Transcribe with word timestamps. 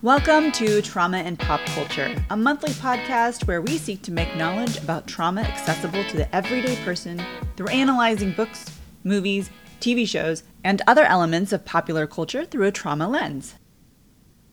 Welcome 0.00 0.52
to 0.52 0.80
Trauma 0.80 1.16
and 1.16 1.36
Pop 1.36 1.58
Culture, 1.66 2.14
a 2.30 2.36
monthly 2.36 2.70
podcast 2.74 3.48
where 3.48 3.60
we 3.60 3.78
seek 3.78 4.00
to 4.02 4.12
make 4.12 4.36
knowledge 4.36 4.76
about 4.78 5.08
trauma 5.08 5.40
accessible 5.40 6.04
to 6.04 6.16
the 6.16 6.32
everyday 6.32 6.76
person 6.84 7.20
through 7.56 7.66
analyzing 7.66 8.30
books, 8.30 8.78
movies, 9.02 9.50
TV 9.80 10.06
shows, 10.06 10.44
and 10.62 10.82
other 10.86 11.02
elements 11.02 11.52
of 11.52 11.64
popular 11.64 12.06
culture 12.06 12.44
through 12.44 12.68
a 12.68 12.70
trauma 12.70 13.08
lens. 13.08 13.56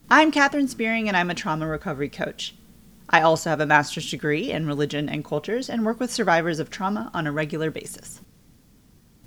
I'm 0.10 0.32
Katherine 0.32 0.68
Spearing, 0.68 1.08
and 1.08 1.16
I'm 1.16 1.30
a 1.30 1.36
trauma 1.36 1.68
recovery 1.68 2.10
coach. 2.10 2.56
I 3.12 3.22
also 3.22 3.52
have 3.52 3.62
a 3.62 3.68
master's 3.68 4.10
degree 4.10 4.50
in 4.50 4.66
religion 4.66 5.08
and 5.08 5.24
cultures 5.24 5.70
and 5.70 5.86
work 5.86 6.00
with 6.00 6.12
survivors 6.12 6.58
of 6.58 6.72
trauma 6.72 7.12
on 7.14 7.28
a 7.28 7.32
regular 7.32 7.70
basis. 7.70 8.20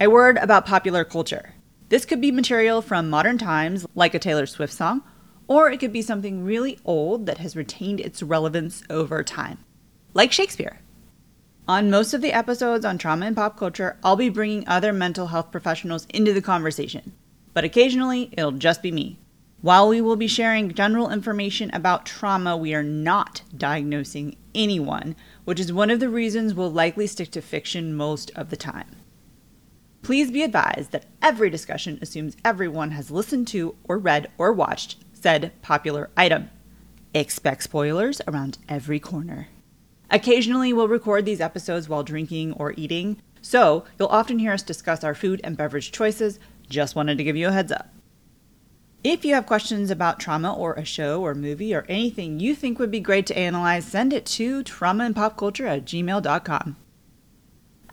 A 0.00 0.08
word 0.08 0.36
about 0.38 0.66
popular 0.66 1.04
culture. 1.04 1.54
This 1.90 2.04
could 2.04 2.20
be 2.20 2.32
material 2.32 2.82
from 2.82 3.08
modern 3.08 3.38
times, 3.38 3.86
like 3.94 4.14
a 4.14 4.18
Taylor 4.18 4.46
Swift 4.46 4.72
song, 4.72 5.04
or 5.48 5.70
it 5.70 5.80
could 5.80 5.92
be 5.92 6.02
something 6.02 6.44
really 6.44 6.78
old 6.84 7.26
that 7.26 7.38
has 7.38 7.56
retained 7.56 7.98
its 7.98 8.22
relevance 8.22 8.84
over 8.88 9.24
time, 9.24 9.64
like 10.14 10.30
Shakespeare. 10.30 10.78
On 11.66 11.90
most 11.90 12.14
of 12.14 12.20
the 12.22 12.32
episodes 12.32 12.84
on 12.84 12.96
trauma 12.96 13.26
and 13.26 13.36
pop 13.36 13.58
culture, 13.58 13.98
I'll 14.04 14.16
be 14.16 14.28
bringing 14.28 14.66
other 14.68 14.92
mental 14.92 15.26
health 15.26 15.50
professionals 15.50 16.06
into 16.10 16.32
the 16.32 16.40
conversation, 16.40 17.12
but 17.52 17.64
occasionally 17.64 18.30
it'll 18.32 18.52
just 18.52 18.82
be 18.82 18.92
me. 18.92 19.18
While 19.60 19.88
we 19.88 20.00
will 20.00 20.16
be 20.16 20.28
sharing 20.28 20.72
general 20.72 21.10
information 21.10 21.70
about 21.74 22.06
trauma, 22.06 22.56
we 22.56 22.74
are 22.74 22.82
not 22.84 23.42
diagnosing 23.56 24.36
anyone, 24.54 25.16
which 25.44 25.58
is 25.58 25.72
one 25.72 25.90
of 25.90 25.98
the 25.98 26.08
reasons 26.08 26.54
we'll 26.54 26.70
likely 26.70 27.08
stick 27.08 27.32
to 27.32 27.42
fiction 27.42 27.92
most 27.92 28.30
of 28.36 28.50
the 28.50 28.56
time. 28.56 28.96
Please 30.02 30.30
be 30.30 30.44
advised 30.44 30.92
that 30.92 31.06
every 31.20 31.50
discussion 31.50 31.98
assumes 32.00 32.36
everyone 32.44 32.92
has 32.92 33.10
listened 33.10 33.48
to 33.48 33.74
or 33.84 33.98
read 33.98 34.30
or 34.38 34.52
watched 34.52 34.96
said 35.20 35.52
popular 35.62 36.10
item. 36.16 36.50
Expect 37.14 37.62
spoilers 37.62 38.20
around 38.26 38.58
every 38.68 39.00
corner. 39.00 39.48
Occasionally, 40.10 40.72
we'll 40.72 40.88
record 40.88 41.24
these 41.24 41.40
episodes 41.40 41.88
while 41.88 42.02
drinking 42.02 42.52
or 42.54 42.74
eating, 42.76 43.20
so 43.42 43.84
you'll 43.98 44.08
often 44.08 44.38
hear 44.38 44.52
us 44.52 44.62
discuss 44.62 45.04
our 45.04 45.14
food 45.14 45.40
and 45.44 45.56
beverage 45.56 45.92
choices. 45.92 46.38
Just 46.68 46.94
wanted 46.94 47.18
to 47.18 47.24
give 47.24 47.36
you 47.36 47.48
a 47.48 47.52
heads 47.52 47.72
up. 47.72 47.88
If 49.04 49.24
you 49.24 49.34
have 49.34 49.46
questions 49.46 49.90
about 49.90 50.18
trauma 50.18 50.52
or 50.52 50.74
a 50.74 50.84
show 50.84 51.22
or 51.22 51.34
movie 51.34 51.72
or 51.72 51.86
anything 51.88 52.40
you 52.40 52.54
think 52.54 52.78
would 52.78 52.90
be 52.90 53.00
great 53.00 53.26
to 53.26 53.38
analyze, 53.38 53.86
send 53.86 54.12
it 54.12 54.26
to 54.26 54.64
traumaandpopculture 54.64 55.68
at 55.68 55.84
gmail.com. 55.84 56.76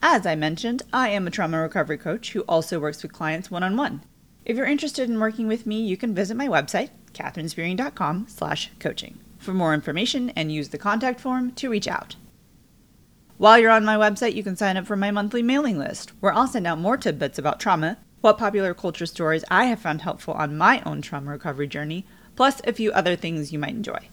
As 0.01 0.25
I 0.25 0.35
mentioned, 0.35 0.81
I 0.91 1.09
am 1.09 1.27
a 1.27 1.31
trauma 1.31 1.61
recovery 1.61 1.97
coach 1.97 2.31
who 2.33 2.41
also 2.41 2.79
works 2.79 3.01
with 3.03 3.13
clients 3.13 3.51
one 3.51 3.63
on 3.63 3.77
one. 3.77 4.01
If 4.45 4.55
you're 4.55 4.67
interested 4.67 5.09
in 5.09 5.19
working 5.19 5.47
with 5.47 5.65
me, 5.65 5.81
you 5.81 5.97
can 5.97 6.13
visit 6.13 6.37
my 6.37 6.47
website, 6.47 6.91
katherinespearing.com 7.13 8.27
slash 8.29 8.69
coaching 8.79 9.17
for 9.39 9.53
more 9.53 9.73
information 9.73 10.29
and 10.31 10.51
use 10.51 10.69
the 10.69 10.77
contact 10.77 11.19
form 11.19 11.51
to 11.53 11.69
reach 11.69 11.87
out. 11.87 12.15
While 13.37 13.57
you're 13.57 13.71
on 13.71 13.83
my 13.83 13.95
website, 13.95 14.35
you 14.35 14.43
can 14.43 14.55
sign 14.55 14.77
up 14.77 14.85
for 14.85 14.95
my 14.95 15.11
monthly 15.11 15.41
mailing 15.41 15.79
list, 15.79 16.11
where 16.19 16.31
I'll 16.31 16.47
send 16.47 16.67
out 16.67 16.79
more 16.79 16.95
tidbits 16.95 17.39
about 17.39 17.59
trauma, 17.59 17.97
what 18.21 18.37
popular 18.37 18.73
culture 18.73 19.05
stories 19.07 19.43
I 19.49 19.65
have 19.65 19.79
found 19.79 20.03
helpful 20.03 20.35
on 20.35 20.57
my 20.57 20.81
own 20.85 21.01
trauma 21.01 21.31
recovery 21.31 21.67
journey, 21.67 22.05
plus 22.35 22.61
a 22.65 22.73
few 22.73 22.91
other 22.91 23.15
things 23.15 23.51
you 23.51 23.59
might 23.59 23.75
enjoy. 23.75 24.09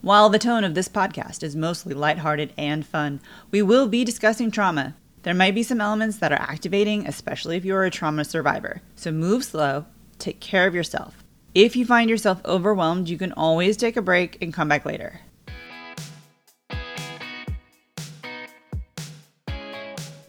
While 0.00 0.28
the 0.28 0.38
tone 0.38 0.64
of 0.64 0.74
this 0.74 0.88
podcast 0.88 1.42
is 1.42 1.56
mostly 1.56 1.94
lighthearted 1.94 2.52
and 2.58 2.86
fun, 2.86 3.20
we 3.50 3.62
will 3.62 3.88
be 3.88 4.04
discussing 4.04 4.50
trauma. 4.50 4.94
There 5.24 5.34
might 5.34 5.54
be 5.54 5.62
some 5.62 5.80
elements 5.80 6.18
that 6.18 6.32
are 6.32 6.40
activating, 6.40 7.06
especially 7.06 7.56
if 7.56 7.64
you're 7.64 7.84
a 7.84 7.90
trauma 7.90 8.24
survivor. 8.24 8.82
So 8.94 9.10
move 9.10 9.42
slow, 9.42 9.86
take 10.18 10.38
care 10.38 10.66
of 10.66 10.74
yourself. 10.74 11.24
If 11.54 11.74
you 11.74 11.86
find 11.86 12.08
yourself 12.08 12.40
overwhelmed, 12.44 13.08
you 13.08 13.18
can 13.18 13.32
always 13.32 13.76
take 13.76 13.96
a 13.96 14.02
break 14.02 14.38
and 14.42 14.52
come 14.52 14.68
back 14.68 14.84
later. 14.84 15.20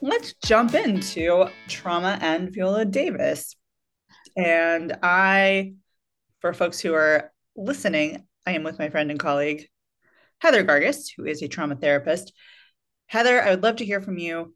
let's 0.02 0.34
jump 0.46 0.74
into 0.76 1.48
trauma 1.68 2.18
and 2.22 2.54
Viola 2.54 2.86
Davis. 2.86 3.56
And 4.38 4.98
I, 5.04 5.74
for 6.42 6.54
folks 6.54 6.80
who 6.80 6.94
are 6.94 7.32
listening, 7.56 8.26
I 8.46 8.52
am 8.52 8.64
with 8.64 8.80
my 8.80 8.90
friend 8.90 9.12
and 9.12 9.20
colleague, 9.20 9.68
Heather 10.40 10.64
Gargis, 10.64 11.10
who 11.18 11.26
is 11.26 11.42
a 11.42 11.48
trauma 11.48 11.76
therapist. 11.76 12.34
Heather, 13.08 13.42
I 13.42 13.50
would 13.50 13.64
love 13.64 13.78
to 13.78 13.86
hear 13.86 14.00
from 14.00 14.18
you 14.18 14.55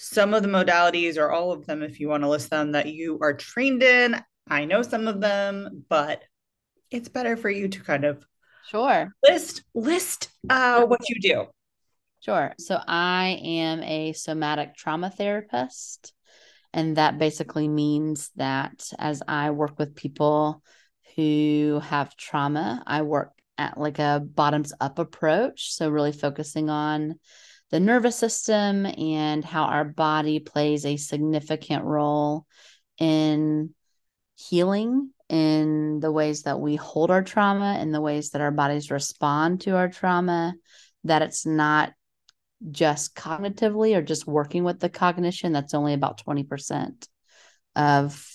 some 0.00 0.32
of 0.32 0.42
the 0.42 0.48
modalities 0.48 1.18
or 1.18 1.30
all 1.30 1.52
of 1.52 1.66
them, 1.66 1.82
if 1.82 2.00
you 2.00 2.08
want 2.08 2.22
to 2.22 2.28
list 2.28 2.48
them, 2.48 2.72
that 2.72 2.86
you 2.86 3.18
are 3.20 3.34
trained 3.34 3.82
in. 3.82 4.16
I 4.48 4.64
know 4.64 4.80
some 4.80 5.06
of 5.06 5.20
them, 5.20 5.84
but 5.88 6.22
it's 6.90 7.08
better 7.08 7.36
for 7.36 7.50
you 7.50 7.68
to 7.68 7.80
kind 7.82 8.04
of 8.04 8.24
sure 8.68 9.12
list 9.28 9.62
list 9.74 10.30
uh, 10.48 10.84
what 10.86 11.00
you 11.08 11.20
do. 11.20 11.46
Sure. 12.20 12.54
So 12.58 12.80
I 12.86 13.40
am 13.42 13.82
a 13.82 14.12
somatic 14.14 14.74
trauma 14.74 15.10
therapist. 15.10 16.14
And 16.72 16.96
that 16.96 17.18
basically 17.18 17.68
means 17.68 18.30
that 18.36 18.90
as 18.98 19.22
I 19.26 19.50
work 19.50 19.78
with 19.78 19.96
people 19.96 20.62
who 21.16 21.80
have 21.84 22.16
trauma, 22.16 22.82
I 22.86 23.02
work 23.02 23.32
at 23.58 23.78
like 23.78 23.98
a 23.98 24.22
bottoms 24.24 24.72
up 24.80 24.98
approach. 24.98 25.72
So, 25.72 25.88
really 25.88 26.12
focusing 26.12 26.70
on 26.70 27.16
the 27.70 27.80
nervous 27.80 28.16
system 28.16 28.86
and 28.86 29.44
how 29.44 29.64
our 29.64 29.84
body 29.84 30.40
plays 30.40 30.84
a 30.84 30.96
significant 30.96 31.84
role 31.84 32.46
in 32.98 33.74
healing 34.36 35.10
in 35.28 36.00
the 36.00 36.10
ways 36.10 36.42
that 36.42 36.60
we 36.60 36.74
hold 36.74 37.10
our 37.10 37.22
trauma 37.22 37.78
in 37.80 37.92
the 37.92 38.00
ways 38.00 38.30
that 38.30 38.40
our 38.40 38.50
bodies 38.50 38.90
respond 38.90 39.60
to 39.60 39.76
our 39.76 39.88
trauma 39.88 40.54
that 41.04 41.22
it's 41.22 41.46
not 41.46 41.92
just 42.70 43.14
cognitively 43.14 43.96
or 43.96 44.02
just 44.02 44.26
working 44.26 44.64
with 44.64 44.80
the 44.80 44.88
cognition, 44.90 45.52
that's 45.52 45.74
only 45.74 45.94
about 45.94 46.22
20% 46.24 47.06
of 47.76 48.26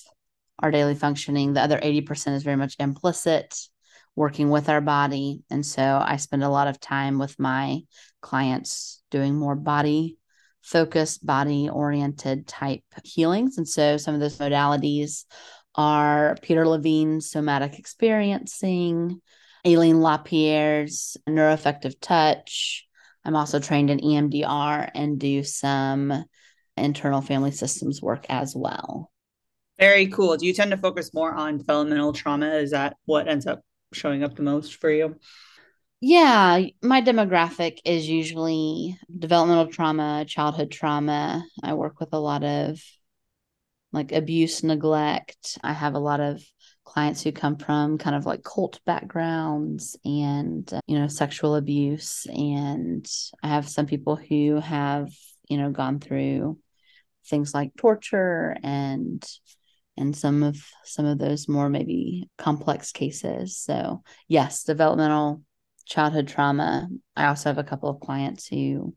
our 0.60 0.72
daily 0.72 0.96
functioning. 0.96 1.54
The 1.54 1.62
other 1.62 1.80
80% 1.80 2.34
is 2.34 2.44
very 2.44 2.56
much 2.56 2.76
implicit, 2.80 3.56
working 4.16 4.50
with 4.50 4.70
our 4.70 4.82
body. 4.82 5.44
And 5.50 5.66
so 5.66 6.02
I 6.04 6.16
spend 6.16 6.44
a 6.44 6.50
lot 6.50 6.68
of 6.68 6.80
time 6.80 7.20
with 7.20 7.38
my 7.38 7.82
clients 8.22 9.04
doing 9.16 9.36
more 9.36 9.56
body 9.56 10.18
focused, 10.62 11.26
body 11.26 11.70
oriented 11.70 12.48
type 12.48 12.84
healings. 13.04 13.58
And 13.58 13.68
so 13.68 13.98
some 13.98 14.14
of 14.14 14.20
those 14.20 14.38
modalities 14.38 15.26
are 15.76 16.36
Peter 16.42 16.68
Levine's 16.68 17.30
somatic 17.30 17.80
experiencing, 17.80 19.22
Aline 19.64 20.02
Lapierre's 20.02 21.18
neuroaffective 21.28 21.96
touch, 22.02 22.86
I'm 23.26 23.36
also 23.36 23.60
trained 23.60 23.90
in 23.90 24.00
EMDR 24.00 24.92
and 24.94 25.20
do 25.20 25.44
some 25.44 26.26
internal 26.78 27.22
family 27.22 27.52
systems 27.52 28.02
work 28.02 28.26
as 28.30 28.56
well. 28.56 29.12
Very 29.80 30.08
cool. 30.08 30.38
Do 30.38 30.46
you 30.46 30.54
tend 30.54 30.72
to 30.72 30.78
focus 30.78 31.14
more 31.14 31.34
on 31.34 31.58
developmental 31.58 32.14
trauma? 32.14 32.50
Is 32.50 32.72
that 32.72 32.96
what 33.06 33.28
ends 33.28 33.48
up 33.48 33.62
showing 33.94 34.24
up 34.24 34.36
the 34.36 34.44
most 34.44 34.76
for 34.76 34.92
you? 34.92 35.16
Yeah, 36.02 36.62
my 36.84 37.02
demographic 37.02 37.80
is 37.86 38.08
usually 38.08 38.98
developmental 39.18 39.68
trauma, 39.68 40.26
childhood 40.28 40.72
trauma. 40.72 41.44
I 41.64 41.74
work 41.74 42.00
with 42.00 42.14
a 42.14 42.20
lot 42.20 42.44
of 42.44 42.82
like 43.92 44.12
abuse, 44.12 44.64
neglect. 44.64 45.58
I 45.64 45.74
have 45.74 45.96
a 45.96 46.00
lot 46.00 46.20
of 46.20 46.44
clients 46.84 47.24
who 47.24 47.32
come 47.32 47.58
from 47.58 47.98
kind 47.98 48.16
of 48.16 48.26
like 48.26 48.44
cult 48.44 48.80
backgrounds 48.86 49.98
and 50.06 50.72
uh, 50.74 50.80
you 50.88 50.98
know 50.98 51.08
sexual 51.08 51.56
abuse 51.56 52.28
and 52.28 53.06
i 53.42 53.48
have 53.48 53.68
some 53.68 53.88
people 53.88 54.16
who 54.16 54.60
have 54.60 55.10
you 55.50 55.58
know 55.58 55.72
gone 55.72 56.00
through 56.00 56.58
things 57.26 57.56
like 57.56 57.76
torture 57.76 58.56
and 58.64 59.28
and 59.98 60.16
some 60.16 60.44
of 60.44 60.58
some 60.84 61.06
of 61.06 61.18
those 61.18 61.50
more 61.50 61.70
maybe 61.70 62.30
complex 62.38 62.92
cases 62.92 63.58
so 63.58 64.04
yes 64.28 64.64
developmental 64.64 65.42
childhood 65.86 66.28
trauma 66.28 66.88
i 67.16 67.28
also 67.28 67.50
have 67.50 67.58
a 67.58 67.64
couple 67.64 67.90
of 67.90 68.00
clients 68.00 68.48
who 68.48 68.96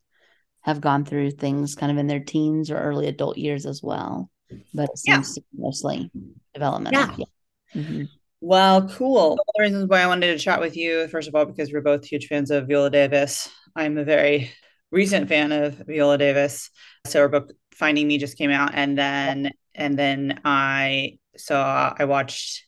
have 0.63 0.81
gone 0.81 1.05
through 1.05 1.31
things 1.31 1.75
kind 1.75 1.93
of 1.93 1.99
in 1.99 2.07
their 2.07 2.21
teens 2.21 2.71
or 2.71 2.79
early 2.79 3.07
adult 3.07 3.39
years 3.39 3.67
as 3.67 3.83
well 3.83 4.31
but 4.75 4.89
it 4.91 4.99
seems 4.99 5.37
yeah. 5.37 5.43
mostly 5.55 6.11
developmental 6.55 7.01
yeah. 7.01 7.15
yeah. 7.19 7.25
Mm-hmm. 7.83 8.05
Well, 8.41 8.89
cool. 8.89 9.31
One 9.31 9.39
of 9.39 9.55
the 9.57 9.63
reasons 9.63 9.89
why 9.89 10.01
I 10.01 10.07
wanted 10.07 10.29
to 10.29 10.39
chat 10.39 10.61
with 10.61 10.77
you, 10.77 11.09
first 11.09 11.29
of 11.29 11.35
all, 11.35 11.45
because 11.45 11.73
we're 11.73 11.81
both 11.81 12.05
huge 12.05 12.29
fans 12.29 12.51
of 12.51 12.69
Viola 12.69 12.89
Davis. 12.89 13.49
I'm 13.75 13.99
a 13.99 14.05
very 14.05 14.53
recent 14.91 15.29
fan 15.29 15.51
of 15.51 15.75
Viola 15.87 16.19
Davis. 16.19 16.71
So 17.07 17.21
her 17.21 17.29
book 17.29 17.53
Finding 17.75 18.07
Me 18.07 18.19
just 18.19 18.39
came 18.39 18.51
out, 18.51 18.73
and 18.75 18.97
then 18.97 19.51
and 19.75 19.99
then 19.99 20.41
I 20.45 21.19
saw 21.37 21.95
I 21.99 22.05
watched 22.05 22.65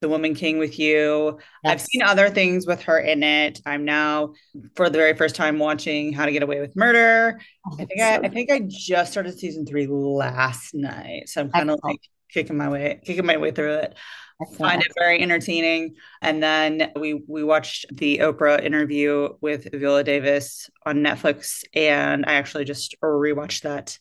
The 0.00 0.08
Woman 0.08 0.34
King 0.34 0.58
with 0.58 0.78
you. 0.78 1.38
Yes. 1.64 1.72
I've 1.72 1.80
seen 1.80 2.02
other 2.02 2.30
things 2.30 2.66
with 2.66 2.82
her 2.82 2.98
in 2.98 3.22
it. 3.22 3.60
I'm 3.66 3.84
now 3.84 4.34
for 4.76 4.88
the 4.88 4.98
very 4.98 5.14
first 5.14 5.34
time 5.34 5.58
watching 5.58 6.12
How 6.12 6.26
to 6.26 6.32
Get 6.32 6.42
Away 6.42 6.60
with 6.60 6.76
Murder. 6.76 7.40
Oh, 7.66 7.74
I 7.74 7.84
think 7.84 8.00
so 8.00 8.06
I, 8.06 8.16
I 8.18 8.28
think 8.28 8.50
I 8.50 8.60
just 8.68 9.12
started 9.12 9.38
season 9.38 9.66
three 9.66 9.86
last 9.88 10.74
night, 10.74 11.28
so 11.28 11.40
I'm 11.40 11.50
kind 11.50 11.70
of 11.70 11.80
like 11.82 12.00
kicking 12.30 12.58
my 12.58 12.68
way 12.68 13.00
kicking 13.04 13.24
my 13.24 13.38
way 13.38 13.50
through 13.50 13.72
it 13.72 13.96
I 14.40 14.44
find 14.54 14.80
it 14.80 14.92
very 14.96 15.20
entertaining. 15.20 15.96
And 16.22 16.42
then 16.42 16.92
we 16.94 17.22
we 17.26 17.42
watched 17.42 17.86
the 17.96 18.18
Oprah 18.18 18.62
interview 18.62 19.30
with 19.40 19.68
Viola 19.72 20.04
Davis 20.04 20.70
on 20.86 20.98
Netflix, 20.98 21.64
and 21.74 22.24
I 22.24 22.34
actually 22.34 22.64
just 22.64 22.94
rewatched 23.02 23.62
that 23.62 23.98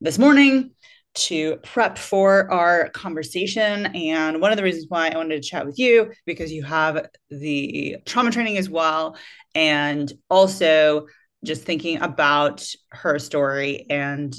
this 0.00 0.18
morning 0.18 0.72
to 1.12 1.56
prep 1.58 1.98
for 1.98 2.50
our 2.52 2.88
conversation. 2.90 3.86
And 3.86 4.40
one 4.40 4.52
of 4.52 4.56
the 4.56 4.62
reasons 4.62 4.86
why 4.88 5.08
I 5.08 5.16
wanted 5.16 5.42
to 5.42 5.48
chat 5.48 5.66
with 5.66 5.78
you 5.78 6.12
because 6.24 6.52
you 6.52 6.62
have 6.62 7.06
the 7.30 7.96
trauma 8.06 8.30
training 8.30 8.58
as 8.58 8.70
well, 8.70 9.16
and 9.54 10.12
also 10.28 11.06
just 11.44 11.62
thinking 11.62 12.00
about 12.00 12.64
her 12.90 13.18
story 13.18 13.86
and 13.90 14.34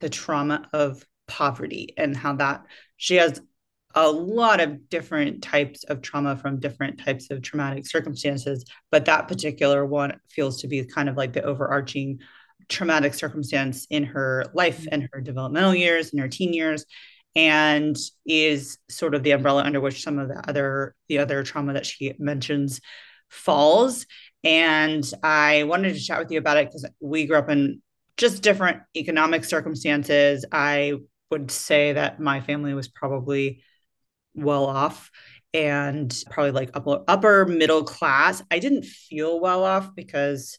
the 0.00 0.08
trauma 0.08 0.68
of 0.72 1.04
poverty 1.26 1.94
and 1.96 2.16
how 2.16 2.34
that 2.34 2.64
she 2.96 3.16
has 3.16 3.40
a 3.94 4.10
lot 4.10 4.60
of 4.60 4.88
different 4.88 5.42
types 5.42 5.84
of 5.84 6.00
trauma 6.00 6.36
from 6.36 6.60
different 6.60 6.98
types 6.98 7.30
of 7.30 7.42
traumatic 7.42 7.86
circumstances 7.86 8.64
but 8.90 9.04
that 9.04 9.28
particular 9.28 9.84
one 9.84 10.18
feels 10.28 10.60
to 10.60 10.68
be 10.68 10.84
kind 10.84 11.08
of 11.08 11.16
like 11.16 11.32
the 11.32 11.42
overarching 11.42 12.18
traumatic 12.70 13.14
circumstance 13.14 13.86
in 13.90 14.04
her 14.04 14.46
life 14.54 14.80
mm-hmm. 14.80 14.88
and 14.92 15.08
her 15.12 15.20
developmental 15.20 15.74
years 15.74 16.12
and 16.12 16.20
her 16.20 16.28
teen 16.28 16.54
years 16.54 16.86
and 17.36 17.96
is 18.26 18.78
sort 18.88 19.14
of 19.14 19.22
the 19.22 19.30
umbrella 19.32 19.62
under 19.62 19.80
which 19.80 20.02
some 20.02 20.18
of 20.18 20.28
the 20.28 20.48
other 20.48 20.94
the 21.08 21.18
other 21.18 21.42
trauma 21.42 21.74
that 21.74 21.86
she 21.86 22.14
mentions 22.18 22.80
falls. 23.28 24.06
And 24.42 25.04
i 25.22 25.64
wanted 25.64 25.94
to 25.94 26.00
chat 26.00 26.18
with 26.18 26.30
you 26.30 26.38
about 26.38 26.56
it 26.56 26.66
because 26.66 26.88
we 27.00 27.26
grew 27.26 27.36
up 27.36 27.50
in 27.50 27.82
just 28.16 28.42
different 28.42 28.82
economic 28.96 29.44
circumstances. 29.44 30.44
I 30.50 30.94
would 31.30 31.50
say 31.50 31.92
that 31.92 32.20
my 32.20 32.40
family 32.40 32.74
was 32.74 32.88
probably 32.88 33.62
well 34.34 34.66
off 34.66 35.10
and 35.52 36.14
probably 36.30 36.52
like 36.52 36.70
upper 36.74 37.02
upper 37.08 37.46
middle 37.46 37.84
class. 37.84 38.42
I 38.50 38.58
didn't 38.58 38.84
feel 38.84 39.40
well 39.40 39.64
off 39.64 39.94
because 39.94 40.58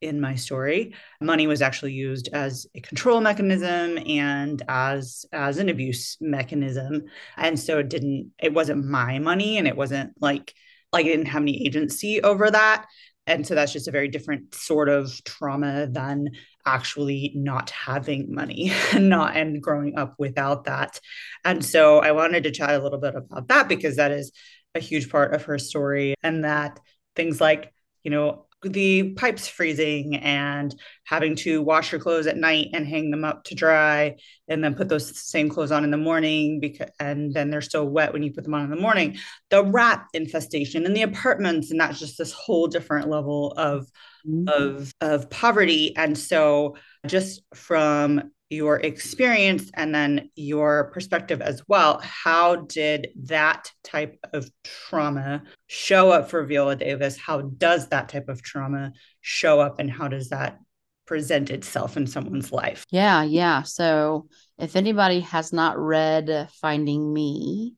in 0.00 0.20
my 0.20 0.34
story. 0.34 0.94
Money 1.20 1.46
was 1.46 1.62
actually 1.62 1.92
used 1.92 2.28
as 2.32 2.66
a 2.74 2.80
control 2.80 3.20
mechanism 3.20 3.98
and 4.06 4.62
as 4.68 5.26
as 5.32 5.58
an 5.58 5.68
abuse 5.68 6.16
mechanism. 6.20 7.04
And 7.36 7.58
so 7.58 7.78
it 7.78 7.88
didn't 7.88 8.32
it 8.38 8.52
wasn't 8.52 8.86
my 8.86 9.18
money 9.18 9.58
and 9.58 9.66
it 9.66 9.76
wasn't 9.76 10.12
like 10.20 10.54
like 10.92 11.06
I 11.06 11.08
didn't 11.08 11.26
have 11.26 11.42
any 11.42 11.66
agency 11.66 12.22
over 12.22 12.50
that. 12.50 12.86
And 13.26 13.46
so 13.46 13.54
that's 13.54 13.74
just 13.74 13.88
a 13.88 13.92
very 13.92 14.08
different 14.08 14.54
sort 14.54 14.88
of 14.88 15.22
trauma 15.24 15.86
than 15.86 16.30
actually 16.64 17.32
not 17.34 17.68
having 17.70 18.34
money 18.34 18.72
and 18.94 19.08
not 19.08 19.36
and 19.36 19.62
growing 19.62 19.98
up 19.98 20.14
without 20.18 20.64
that. 20.64 20.98
And 21.44 21.64
so 21.64 21.98
I 21.98 22.12
wanted 22.12 22.44
to 22.44 22.50
chat 22.50 22.70
a 22.70 22.82
little 22.82 22.98
bit 22.98 23.14
about 23.14 23.48
that 23.48 23.68
because 23.68 23.96
that 23.96 24.12
is 24.12 24.32
a 24.74 24.80
huge 24.80 25.10
part 25.10 25.34
of 25.34 25.44
her 25.44 25.58
story 25.58 26.14
and 26.22 26.44
that 26.44 26.80
things 27.16 27.40
like, 27.40 27.72
you 28.02 28.10
know, 28.10 28.46
the 28.62 29.12
pipes 29.14 29.46
freezing 29.46 30.16
and 30.16 30.74
having 31.04 31.36
to 31.36 31.62
wash 31.62 31.92
your 31.92 32.00
clothes 32.00 32.26
at 32.26 32.36
night 32.36 32.68
and 32.74 32.86
hang 32.86 33.10
them 33.10 33.24
up 33.24 33.44
to 33.44 33.54
dry 33.54 34.16
and 34.48 34.62
then 34.64 34.74
put 34.74 34.88
those 34.88 35.16
same 35.18 35.48
clothes 35.48 35.70
on 35.70 35.84
in 35.84 35.90
the 35.90 35.96
morning 35.96 36.58
because 36.58 36.90
and 36.98 37.32
then 37.32 37.50
they're 37.50 37.60
still 37.60 37.86
wet 37.86 38.12
when 38.12 38.22
you 38.22 38.32
put 38.32 38.44
them 38.44 38.54
on 38.54 38.64
in 38.64 38.70
the 38.70 38.76
morning 38.76 39.16
the 39.50 39.64
rat 39.64 40.04
infestation 40.12 40.86
in 40.86 40.92
the 40.92 41.02
apartments 41.02 41.70
and 41.70 41.80
that's 41.80 42.00
just 42.00 42.18
this 42.18 42.32
whole 42.32 42.66
different 42.66 43.08
level 43.08 43.52
of 43.56 43.86
mm-hmm. 44.26 44.48
of 44.48 44.92
of 45.00 45.30
poverty 45.30 45.96
and 45.96 46.18
so 46.18 46.76
just 47.06 47.42
from 47.54 48.30
your 48.50 48.76
experience 48.80 49.70
and 49.74 49.94
then 49.94 50.30
your 50.34 50.90
perspective 50.92 51.42
as 51.42 51.62
well. 51.68 52.00
How 52.02 52.56
did 52.56 53.08
that 53.24 53.70
type 53.84 54.18
of 54.32 54.50
trauma 54.64 55.42
show 55.66 56.10
up 56.10 56.30
for 56.30 56.44
Viola 56.44 56.76
Davis? 56.76 57.18
How 57.18 57.42
does 57.42 57.88
that 57.88 58.08
type 58.08 58.28
of 58.28 58.42
trauma 58.42 58.92
show 59.20 59.60
up 59.60 59.78
and 59.78 59.90
how 59.90 60.08
does 60.08 60.30
that 60.30 60.58
present 61.06 61.50
itself 61.50 61.96
in 61.96 62.06
someone's 62.06 62.52
life? 62.52 62.84
Yeah, 62.90 63.22
yeah. 63.22 63.62
So 63.62 64.28
if 64.58 64.76
anybody 64.76 65.20
has 65.20 65.52
not 65.52 65.78
read 65.78 66.48
Finding 66.60 67.12
Me, 67.12 67.74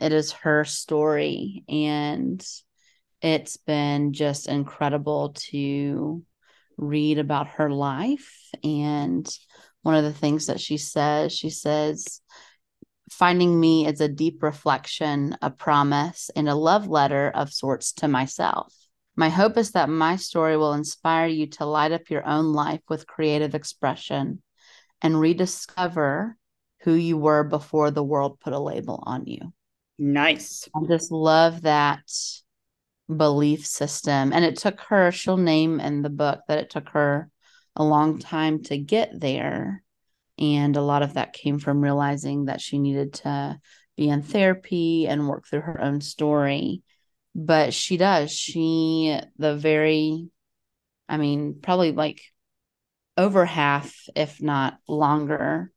it 0.00 0.12
is 0.12 0.32
her 0.32 0.64
story 0.64 1.64
and 1.68 2.44
it's 3.20 3.56
been 3.56 4.12
just 4.12 4.48
incredible 4.48 5.34
to 5.50 6.22
read 6.76 7.18
about 7.18 7.48
her 7.48 7.70
life 7.70 8.32
and 8.64 9.28
one 9.82 9.94
of 9.94 10.04
the 10.04 10.12
things 10.12 10.46
that 10.46 10.60
she 10.60 10.76
says. 10.76 11.32
She 11.32 11.50
says, 11.50 12.20
Finding 13.10 13.60
me 13.60 13.86
is 13.86 14.00
a 14.00 14.08
deep 14.08 14.42
reflection, 14.42 15.36
a 15.42 15.50
promise, 15.50 16.30
and 16.34 16.48
a 16.48 16.54
love 16.54 16.88
letter 16.88 17.30
of 17.34 17.52
sorts 17.52 17.92
to 17.94 18.08
myself. 18.08 18.74
My 19.16 19.28
hope 19.28 19.58
is 19.58 19.72
that 19.72 19.90
my 19.90 20.16
story 20.16 20.56
will 20.56 20.72
inspire 20.72 21.26
you 21.26 21.46
to 21.48 21.66
light 21.66 21.92
up 21.92 22.08
your 22.08 22.26
own 22.26 22.54
life 22.54 22.80
with 22.88 23.06
creative 23.06 23.54
expression 23.54 24.42
and 25.02 25.20
rediscover 25.20 26.36
who 26.80 26.94
you 26.94 27.18
were 27.18 27.44
before 27.44 27.90
the 27.90 28.02
world 28.02 28.40
put 28.40 28.54
a 28.54 28.58
label 28.58 29.02
on 29.04 29.26
you. 29.26 29.52
Nice. 29.98 30.68
I 30.74 30.80
just 30.86 31.12
love 31.12 31.62
that 31.62 32.02
belief 33.14 33.66
system. 33.66 34.32
And 34.32 34.44
it 34.44 34.56
took 34.56 34.80
her, 34.82 35.12
she'll 35.12 35.36
name 35.36 35.80
in 35.80 36.02
the 36.02 36.10
book 36.10 36.40
that 36.48 36.58
it 36.58 36.70
took 36.70 36.88
her 36.90 37.28
a 37.76 37.84
long 37.84 38.18
time 38.18 38.62
to 38.64 38.78
get 38.78 39.18
there. 39.18 39.82
And 40.38 40.76
a 40.76 40.82
lot 40.82 41.02
of 41.02 41.14
that 41.14 41.32
came 41.32 41.58
from 41.58 41.82
realizing 41.82 42.46
that 42.46 42.60
she 42.60 42.78
needed 42.78 43.14
to 43.14 43.60
be 43.96 44.08
in 44.08 44.22
therapy 44.22 45.06
and 45.06 45.28
work 45.28 45.46
through 45.46 45.60
her 45.60 45.80
own 45.80 46.00
story. 46.00 46.82
But 47.34 47.74
she 47.74 47.96
does. 47.96 48.32
She, 48.32 49.18
the 49.38 49.56
very, 49.56 50.28
I 51.08 51.16
mean, 51.16 51.58
probably 51.62 51.92
like 51.92 52.20
over 53.16 53.44
half, 53.44 53.94
if 54.16 54.42
not 54.42 54.78
longer, 54.88 55.72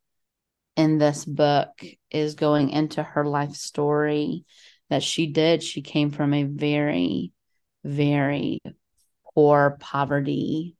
in 0.75 0.98
this 0.98 1.24
book 1.24 1.69
is 2.12 2.36
going 2.36 2.69
into 2.69 3.01
her 3.01 3.25
life 3.25 3.56
story 3.56 4.45
that 4.89 5.03
she 5.03 5.27
did. 5.27 5.63
She 5.63 5.81
came 5.81 6.12
from 6.12 6.33
a 6.33 6.44
very, 6.44 7.31
very 7.83 8.62
poor 9.33 9.77
poverty 9.80 10.75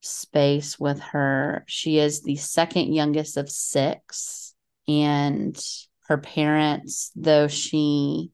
space 0.00 0.78
with 0.78 1.00
her. 1.00 1.64
She 1.66 1.98
is 1.98 2.22
the 2.22 2.36
second 2.36 2.92
youngest 2.92 3.36
of 3.36 3.50
six, 3.50 4.54
and 4.86 5.58
her 6.08 6.18
parents, 6.18 7.10
though 7.14 7.48
she 7.48 8.30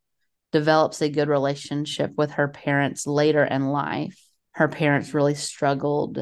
develops 0.52 1.02
a 1.02 1.08
good 1.08 1.28
relationship 1.28 2.12
with 2.16 2.31
her 2.32 2.46
parents 2.46 3.09
later 3.09 3.42
in 3.42 3.66
life, 3.66 4.16
her 4.52 4.68
parents 4.68 5.12
really 5.12 5.35
struggled 5.35 6.18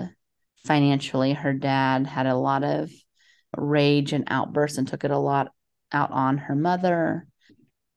financially. 0.64 1.34
Her 1.34 1.52
dad 1.52 2.06
had 2.06 2.26
a 2.26 2.34
lot 2.34 2.64
of 2.64 2.90
rage 3.54 4.14
and 4.14 4.24
outbursts 4.28 4.78
and 4.78 4.88
took 4.88 5.04
it 5.04 5.10
a 5.10 5.18
lot 5.18 5.52
out 5.92 6.10
on 6.12 6.38
her 6.38 6.54
mother. 6.54 7.26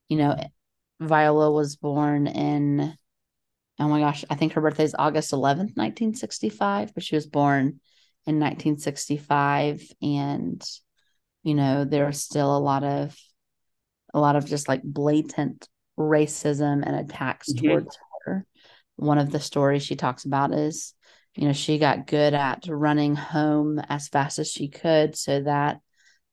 You 0.08 0.18
know, 0.18 0.36
Viola 1.00 1.50
was 1.50 1.76
born 1.76 2.26
in 2.26 2.94
oh 3.78 3.88
my 3.88 4.00
gosh, 4.00 4.24
I 4.30 4.34
think 4.34 4.54
her 4.54 4.60
birthday 4.60 4.84
is 4.84 4.96
August 4.98 5.32
11th, 5.32 5.76
1965, 5.76 6.94
but 6.94 7.02
she 7.02 7.14
was 7.14 7.26
born 7.26 7.80
in 8.26 8.40
1965 8.40 9.82
and 10.02 10.64
you 11.42 11.54
know, 11.54 11.84
there's 11.84 12.20
still 12.20 12.56
a 12.56 12.58
lot 12.58 12.82
of 12.82 13.16
a 14.12 14.18
lot 14.18 14.34
of 14.34 14.46
just 14.46 14.66
like 14.66 14.82
blatant 14.82 15.68
racism 15.96 16.82
and 16.84 16.96
attacks 16.96 17.52
mm-hmm. 17.52 17.68
towards 17.68 17.98
her. 18.24 18.44
One 18.96 19.18
of 19.18 19.30
the 19.30 19.38
stories 19.38 19.84
she 19.84 19.94
talks 19.94 20.24
about 20.24 20.52
is, 20.52 20.92
you 21.36 21.46
know, 21.46 21.52
she 21.52 21.78
got 21.78 22.08
good 22.08 22.34
at 22.34 22.64
running 22.66 23.14
home 23.14 23.78
as 23.78 24.08
fast 24.08 24.40
as 24.40 24.50
she 24.50 24.68
could 24.68 25.16
so 25.16 25.42
that 25.42 25.80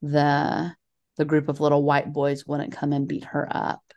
the 0.01 0.73
the 1.17 1.25
group 1.25 1.47
of 1.47 1.59
little 1.59 1.83
white 1.83 2.11
boys 2.11 2.47
wouldn't 2.47 2.73
come 2.73 2.91
and 2.91 3.07
beat 3.07 3.25
her 3.25 3.47
up 3.51 3.92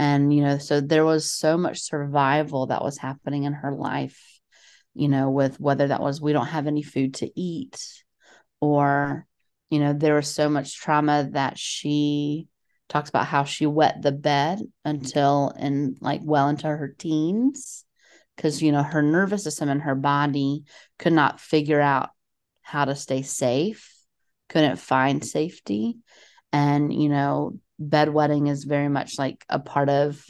and 0.00 0.32
you 0.32 0.42
know 0.42 0.56
so 0.56 0.80
there 0.80 1.04
was 1.04 1.30
so 1.30 1.58
much 1.58 1.80
survival 1.80 2.66
that 2.66 2.82
was 2.82 2.96
happening 2.96 3.44
in 3.44 3.52
her 3.52 3.72
life 3.72 4.40
you 4.94 5.08
know 5.08 5.30
with 5.30 5.60
whether 5.60 5.88
that 5.88 6.00
was 6.00 6.20
we 6.20 6.32
don't 6.32 6.46
have 6.46 6.66
any 6.66 6.82
food 6.82 7.14
to 7.14 7.30
eat 7.38 7.78
or 8.60 9.26
you 9.68 9.78
know 9.78 9.92
there 9.92 10.14
was 10.14 10.34
so 10.34 10.48
much 10.48 10.78
trauma 10.80 11.28
that 11.32 11.58
she 11.58 12.48
talks 12.88 13.10
about 13.10 13.26
how 13.26 13.44
she 13.44 13.66
wet 13.66 14.00
the 14.00 14.10
bed 14.10 14.58
until 14.84 15.52
in 15.58 15.94
like 16.00 16.22
well 16.24 16.48
into 16.48 16.66
her 16.66 16.94
teens 16.98 17.84
because 18.34 18.62
you 18.62 18.72
know 18.72 18.82
her 18.82 19.02
nervous 19.02 19.44
system 19.44 19.68
and 19.68 19.82
her 19.82 19.94
body 19.94 20.64
could 20.98 21.12
not 21.12 21.40
figure 21.40 21.80
out 21.80 22.08
how 22.62 22.86
to 22.86 22.96
stay 22.96 23.20
safe 23.20 24.00
couldn't 24.50 24.76
find 24.76 25.24
safety. 25.24 25.98
And 26.52 26.92
you 26.92 27.08
know 27.08 27.58
bedwetting 27.80 28.48
is 28.48 28.64
very 28.64 28.88
much 28.88 29.18
like 29.18 29.44
a 29.48 29.58
part 29.58 29.88
of 29.88 30.24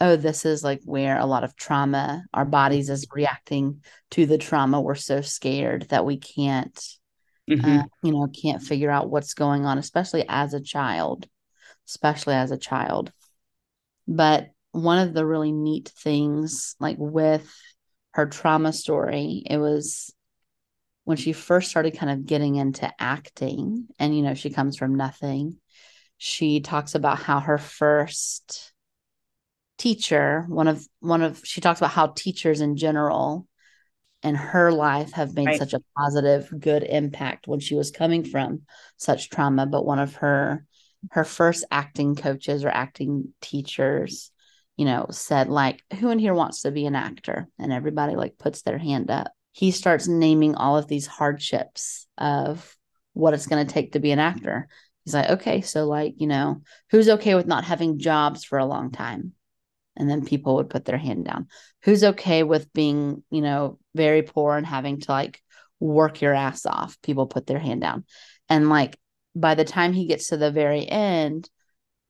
oh 0.00 0.16
this 0.16 0.44
is 0.44 0.62
like 0.62 0.80
where 0.84 1.18
a 1.18 1.26
lot 1.26 1.44
of 1.44 1.56
trauma 1.56 2.24
our 2.32 2.44
bodies 2.44 2.88
is 2.88 3.06
reacting 3.12 3.82
to 4.10 4.26
the 4.26 4.38
trauma 4.38 4.80
we're 4.80 4.94
so 4.94 5.20
scared 5.20 5.86
that 5.90 6.04
we 6.04 6.16
can't 6.16 6.80
mm-hmm. 7.50 7.78
uh, 7.78 7.82
you 8.02 8.12
know 8.12 8.28
can't 8.28 8.62
figure 8.62 8.90
out 8.90 9.10
what's 9.10 9.34
going 9.34 9.66
on 9.66 9.78
especially 9.78 10.24
as 10.28 10.54
a 10.54 10.60
child 10.60 11.26
especially 11.88 12.34
as 12.34 12.50
a 12.50 12.56
child 12.56 13.12
But 14.06 14.50
one 14.72 14.98
of 14.98 15.14
the 15.14 15.24
really 15.24 15.52
neat 15.52 15.90
things, 15.90 16.74
like 16.80 16.96
with 16.98 17.48
her 18.12 18.26
trauma 18.26 18.72
story, 18.72 19.42
it 19.48 19.58
was 19.58 20.12
when 21.04 21.16
she 21.16 21.32
first 21.32 21.70
started 21.70 21.96
kind 21.96 22.12
of 22.12 22.26
getting 22.26 22.56
into 22.56 22.90
acting, 22.98 23.88
and 23.98 24.16
you 24.16 24.22
know, 24.22 24.34
she 24.34 24.50
comes 24.50 24.76
from 24.76 24.94
nothing. 24.94 25.58
She 26.24 26.60
talks 26.60 26.94
about 26.94 27.18
how 27.18 27.40
her 27.40 27.58
first 27.58 28.72
teacher, 29.76 30.44
one 30.46 30.68
of 30.68 30.86
one 31.00 31.20
of 31.20 31.40
she 31.42 31.60
talks 31.60 31.80
about 31.80 31.90
how 31.90 32.06
teachers 32.06 32.60
in 32.60 32.76
general 32.76 33.48
in 34.22 34.36
her 34.36 34.70
life 34.70 35.10
have 35.14 35.34
made 35.34 35.46
right. 35.46 35.58
such 35.58 35.72
a 35.72 35.82
positive, 35.98 36.48
good 36.60 36.84
impact 36.84 37.48
when 37.48 37.58
she 37.58 37.74
was 37.74 37.90
coming 37.90 38.22
from 38.22 38.60
such 38.98 39.30
trauma. 39.30 39.66
But 39.66 39.84
one 39.84 39.98
of 39.98 40.14
her 40.14 40.64
her 41.10 41.24
first 41.24 41.64
acting 41.72 42.14
coaches 42.14 42.64
or 42.64 42.68
acting 42.68 43.34
teachers, 43.40 44.30
you 44.76 44.84
know, 44.84 45.08
said 45.10 45.48
like, 45.48 45.82
"Who 45.98 46.10
in 46.10 46.20
here 46.20 46.34
wants 46.34 46.62
to 46.62 46.70
be 46.70 46.86
an 46.86 46.94
actor?" 46.94 47.48
And 47.58 47.72
everybody 47.72 48.14
like 48.14 48.38
puts 48.38 48.62
their 48.62 48.78
hand 48.78 49.10
up. 49.10 49.32
He 49.50 49.72
starts 49.72 50.06
naming 50.06 50.54
all 50.54 50.78
of 50.78 50.86
these 50.86 51.08
hardships 51.08 52.06
of 52.16 52.76
what 53.12 53.34
it's 53.34 53.48
going 53.48 53.66
to 53.66 53.74
take 53.74 53.94
to 53.94 53.98
be 53.98 54.12
an 54.12 54.20
actor. 54.20 54.68
He's 55.04 55.14
like, 55.14 55.30
"Okay, 55.30 55.60
so 55.60 55.86
like, 55.86 56.14
you 56.18 56.26
know, 56.26 56.62
who's 56.90 57.08
okay 57.08 57.34
with 57.34 57.46
not 57.46 57.64
having 57.64 57.98
jobs 57.98 58.44
for 58.44 58.58
a 58.58 58.66
long 58.66 58.90
time?" 58.90 59.34
and 59.96 60.08
then 60.08 60.24
people 60.24 60.56
would 60.56 60.70
put 60.70 60.84
their 60.84 60.98
hand 60.98 61.24
down 61.24 61.48
who's 61.84 62.04
okay 62.04 62.42
with 62.42 62.72
being 62.72 63.22
you 63.30 63.40
know 63.40 63.78
very 63.94 64.22
poor 64.22 64.56
and 64.56 64.66
having 64.66 65.00
to 65.00 65.10
like 65.10 65.40
work 65.80 66.20
your 66.20 66.34
ass 66.34 66.64
off 66.66 67.00
people 67.02 67.26
put 67.26 67.46
their 67.46 67.58
hand 67.58 67.80
down 67.80 68.04
and 68.48 68.68
like 68.68 68.98
by 69.34 69.54
the 69.54 69.64
time 69.64 69.92
he 69.92 70.06
gets 70.06 70.28
to 70.28 70.36
the 70.36 70.50
very 70.50 70.88
end 70.88 71.48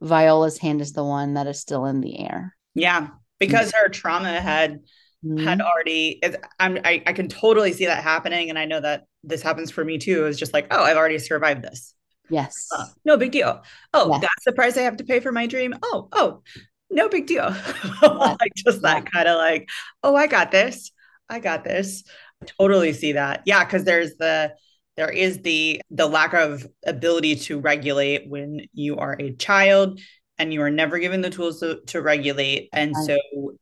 viola's 0.00 0.58
hand 0.58 0.80
is 0.80 0.92
the 0.92 1.04
one 1.04 1.34
that 1.34 1.46
is 1.46 1.60
still 1.60 1.86
in 1.86 2.00
the 2.00 2.18
air 2.20 2.54
yeah 2.74 3.08
because 3.38 3.68
mm-hmm. 3.68 3.84
her 3.84 3.88
trauma 3.88 4.40
had 4.40 4.80
mm-hmm. 5.24 5.38
had 5.38 5.60
already 5.60 6.20
I'm, 6.58 6.78
I, 6.84 7.02
I 7.06 7.12
can 7.12 7.28
totally 7.28 7.72
see 7.72 7.86
that 7.86 8.02
happening 8.02 8.50
and 8.50 8.58
i 8.58 8.64
know 8.64 8.80
that 8.80 9.04
this 9.24 9.42
happens 9.42 9.70
for 9.70 9.84
me 9.84 9.98
too 9.98 10.26
it's 10.26 10.38
just 10.38 10.52
like 10.52 10.66
oh 10.70 10.82
i've 10.82 10.96
already 10.96 11.18
survived 11.18 11.62
this 11.62 11.94
Yes. 12.32 12.68
Uh, 12.74 12.86
no 13.04 13.18
big 13.18 13.30
deal. 13.30 13.62
Oh, 13.92 14.18
that's 14.18 14.44
the 14.46 14.52
price 14.52 14.78
I 14.78 14.82
have 14.82 14.96
to 14.96 15.04
pay 15.04 15.20
for 15.20 15.32
my 15.32 15.46
dream. 15.46 15.74
Oh, 15.82 16.08
oh, 16.12 16.42
no 16.90 17.08
big 17.08 17.26
deal. 17.26 17.44
like 18.02 18.52
just 18.56 18.82
that 18.82 19.10
kind 19.12 19.28
of 19.28 19.36
like, 19.36 19.68
oh, 20.02 20.16
I 20.16 20.26
got 20.26 20.50
this. 20.50 20.92
I 21.28 21.40
got 21.40 21.62
this. 21.62 22.04
I 22.42 22.46
totally 22.58 22.94
see 22.94 23.12
that. 23.12 23.42
Yeah, 23.44 23.64
because 23.64 23.84
there's 23.84 24.14
the 24.16 24.54
there 24.96 25.10
is 25.10 25.42
the 25.42 25.80
the 25.90 26.06
lack 26.06 26.32
of 26.32 26.66
ability 26.86 27.36
to 27.36 27.60
regulate 27.60 28.28
when 28.28 28.60
you 28.72 28.96
are 28.96 29.16
a 29.18 29.34
child 29.34 30.00
and 30.38 30.52
you 30.52 30.62
are 30.62 30.70
never 30.70 30.98
given 30.98 31.20
the 31.20 31.30
tools 31.30 31.60
to, 31.60 31.80
to 31.86 32.00
regulate. 32.00 32.68
And 32.72 32.96
so 32.96 33.18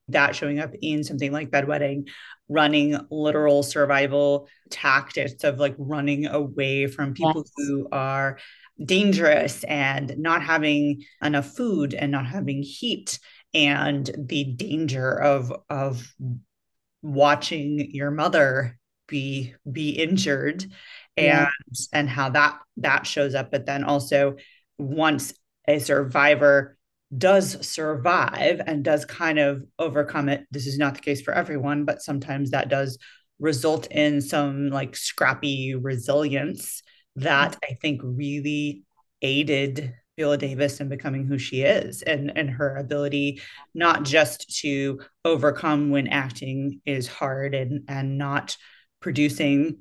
that 0.08 0.34
showing 0.34 0.60
up 0.60 0.72
in 0.80 1.04
something 1.04 1.30
like 1.32 1.50
bedwetting, 1.50 2.08
running 2.48 2.98
literal 3.10 3.62
survival 3.62 4.48
tactics 4.70 5.44
of 5.44 5.58
like 5.58 5.74
running 5.76 6.26
away 6.26 6.86
from 6.86 7.12
people 7.12 7.44
yes. 7.44 7.52
who 7.56 7.88
are 7.92 8.38
dangerous 8.84 9.64
and 9.64 10.16
not 10.18 10.42
having 10.42 11.02
enough 11.22 11.54
food 11.54 11.94
and 11.94 12.10
not 12.10 12.26
having 12.26 12.62
heat 12.62 13.18
and 13.52 14.10
the 14.18 14.44
danger 14.44 15.12
of 15.20 15.52
of 15.68 16.14
watching 17.02 17.90
your 17.92 18.10
mother 18.10 18.78
be 19.06 19.54
be 19.70 19.90
injured 19.90 20.62
and 21.16 21.26
yeah. 21.26 21.48
and 21.92 22.08
how 22.08 22.30
that 22.30 22.58
that 22.76 23.06
shows 23.06 23.34
up 23.34 23.50
but 23.50 23.66
then 23.66 23.84
also 23.84 24.36
once 24.78 25.34
a 25.66 25.78
survivor 25.78 26.78
does 27.16 27.66
survive 27.66 28.60
and 28.64 28.84
does 28.84 29.04
kind 29.04 29.38
of 29.38 29.64
overcome 29.78 30.28
it 30.28 30.46
this 30.50 30.66
is 30.66 30.78
not 30.78 30.94
the 30.94 31.00
case 31.00 31.20
for 31.20 31.34
everyone 31.34 31.84
but 31.84 32.00
sometimes 32.00 32.50
that 32.50 32.68
does 32.68 32.98
result 33.40 33.86
in 33.90 34.20
some 34.20 34.68
like 34.68 34.94
scrappy 34.94 35.74
resilience 35.74 36.82
that 37.20 37.56
I 37.68 37.74
think 37.74 38.00
really 38.02 38.82
aided 39.22 39.94
Viola 40.16 40.36
Davis 40.36 40.80
in 40.80 40.88
becoming 40.88 41.26
who 41.26 41.38
she 41.38 41.62
is 41.62 42.02
and 42.02 42.36
and 42.36 42.50
her 42.50 42.76
ability 42.76 43.40
not 43.74 44.02
just 44.02 44.60
to 44.60 45.00
overcome 45.24 45.90
when 45.90 46.08
acting 46.08 46.80
is 46.84 47.08
hard 47.08 47.54
and 47.54 47.84
and 47.88 48.18
not 48.18 48.56
producing 49.00 49.78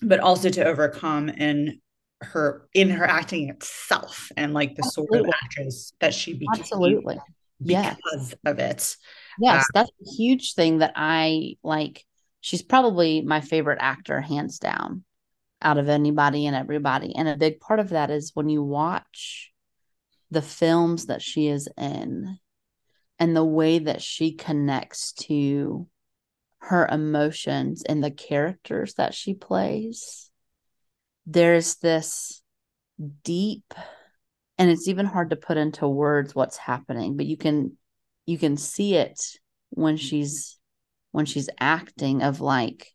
but 0.00 0.20
also 0.20 0.48
to 0.48 0.64
overcome 0.64 1.28
in 1.28 1.80
her 2.20 2.68
in 2.74 2.90
her 2.90 3.04
acting 3.04 3.48
itself 3.48 4.30
and 4.36 4.54
like 4.54 4.74
the 4.74 4.82
Absolutely. 4.84 5.18
sort 5.18 5.28
of 5.28 5.34
actress 5.42 5.92
that 6.00 6.14
she 6.14 6.34
became 6.34 6.60
Absolutely. 6.60 7.18
Because 7.60 8.30
yes. 8.30 8.34
of 8.46 8.58
it. 8.60 8.96
Yes, 9.40 9.64
uh, 9.64 9.66
that's 9.74 9.90
a 9.90 10.10
huge 10.16 10.54
thing 10.54 10.78
that 10.78 10.92
I 10.94 11.56
like. 11.64 12.04
She's 12.40 12.62
probably 12.62 13.20
my 13.20 13.40
favorite 13.40 13.78
actor, 13.80 14.20
hands 14.20 14.60
down 14.60 15.04
out 15.60 15.78
of 15.78 15.88
anybody 15.88 16.46
and 16.46 16.56
everybody. 16.56 17.14
And 17.14 17.28
a 17.28 17.36
big 17.36 17.60
part 17.60 17.80
of 17.80 17.90
that 17.90 18.10
is 18.10 18.32
when 18.34 18.48
you 18.48 18.62
watch 18.62 19.52
the 20.30 20.42
films 20.42 21.06
that 21.06 21.22
she 21.22 21.48
is 21.48 21.68
in 21.76 22.38
and 23.18 23.36
the 23.36 23.44
way 23.44 23.78
that 23.78 24.02
she 24.02 24.32
connects 24.32 25.12
to 25.12 25.88
her 26.58 26.86
emotions 26.86 27.82
and 27.82 28.02
the 28.02 28.10
characters 28.10 28.94
that 28.94 29.14
she 29.14 29.34
plays. 29.34 30.30
There's 31.26 31.76
this 31.76 32.42
deep 33.22 33.74
and 34.58 34.70
it's 34.70 34.88
even 34.88 35.06
hard 35.06 35.30
to 35.30 35.36
put 35.36 35.56
into 35.56 35.86
words 35.86 36.34
what's 36.34 36.56
happening, 36.56 37.16
but 37.16 37.26
you 37.26 37.36
can 37.36 37.76
you 38.26 38.36
can 38.36 38.56
see 38.56 38.94
it 38.94 39.20
when 39.70 39.96
she's 39.96 40.58
when 41.12 41.24
she's 41.24 41.48
acting 41.58 42.22
of 42.22 42.40
like 42.40 42.92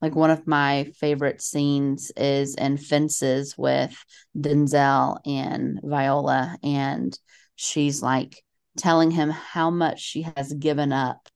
like 0.00 0.14
one 0.14 0.30
of 0.30 0.46
my 0.46 0.90
favorite 0.96 1.42
scenes 1.42 2.10
is 2.16 2.54
in 2.54 2.76
Fences 2.76 3.56
with 3.56 3.94
Denzel 4.36 5.18
and 5.26 5.80
Viola, 5.82 6.56
and 6.62 7.16
she's 7.56 8.02
like 8.02 8.42
telling 8.78 9.10
him 9.10 9.30
how 9.30 9.70
much 9.70 10.00
she 10.00 10.22
has 10.36 10.52
given 10.52 10.92
up 10.92 11.28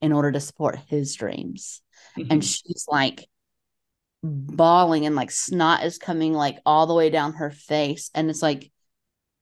in 0.00 0.12
order 0.12 0.30
to 0.32 0.40
support 0.40 0.78
his 0.88 1.14
dreams. 1.14 1.82
Mm-hmm. 2.16 2.32
And 2.32 2.44
she's 2.44 2.86
like 2.88 3.26
bawling 4.22 5.06
and 5.06 5.16
like 5.16 5.30
snot 5.30 5.84
is 5.84 5.98
coming 5.98 6.32
like 6.32 6.58
all 6.64 6.86
the 6.86 6.94
way 6.94 7.10
down 7.10 7.34
her 7.34 7.50
face. 7.50 8.10
And 8.14 8.30
it's 8.30 8.42
like 8.42 8.70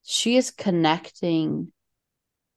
she 0.04 0.36
is 0.36 0.50
connecting 0.50 1.72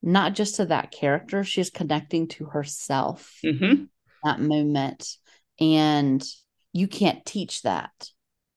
not 0.01 0.33
just 0.33 0.55
to 0.55 0.65
that 0.67 0.91
character, 0.91 1.43
she's 1.43 1.69
connecting 1.69 2.27
to 2.27 2.45
herself 2.45 3.39
mm-hmm. 3.43 3.85
that 4.23 4.39
moment 4.39 5.17
and 5.59 6.23
you 6.73 6.87
can't 6.87 7.25
teach 7.25 7.61
that 7.63 7.91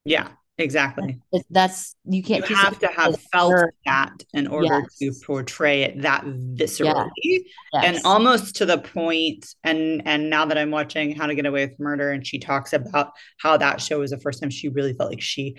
yeah 0.04 0.28
exactly 0.59 1.19
that's 1.49 1.97
you 2.04 2.23
can't 2.23 2.49
you 2.50 2.54
have 2.54 2.78
to 2.78 2.87
have 2.88 3.19
felt 3.33 3.54
that 3.87 4.12
in 4.35 4.47
order 4.47 4.66
yes. 4.66 4.97
to 4.99 5.12
portray 5.25 5.83
it 5.83 6.02
that 6.02 6.23
viscerally 6.25 7.09
yes. 7.25 7.45
and 7.83 7.99
almost 8.04 8.57
to 8.57 8.66
the 8.66 8.76
point 8.76 9.47
and 9.64 10.02
and 10.04 10.28
now 10.28 10.45
that 10.45 10.59
i'm 10.59 10.71
watching 10.71 11.14
how 11.14 11.26
to 11.26 11.35
get 11.35 11.47
away 11.47 11.66
with 11.66 11.80
murder 11.80 12.11
and 12.11 12.26
she 12.26 12.38
talks 12.38 12.75
about 12.75 13.12
how 13.38 13.57
that 13.57 13.80
show 13.80 14.00
was 14.00 14.11
the 14.11 14.21
first 14.21 14.42
time 14.42 14.50
she 14.50 14.69
really 14.69 14.92
felt 14.92 15.11
like 15.11 15.23
she 15.23 15.57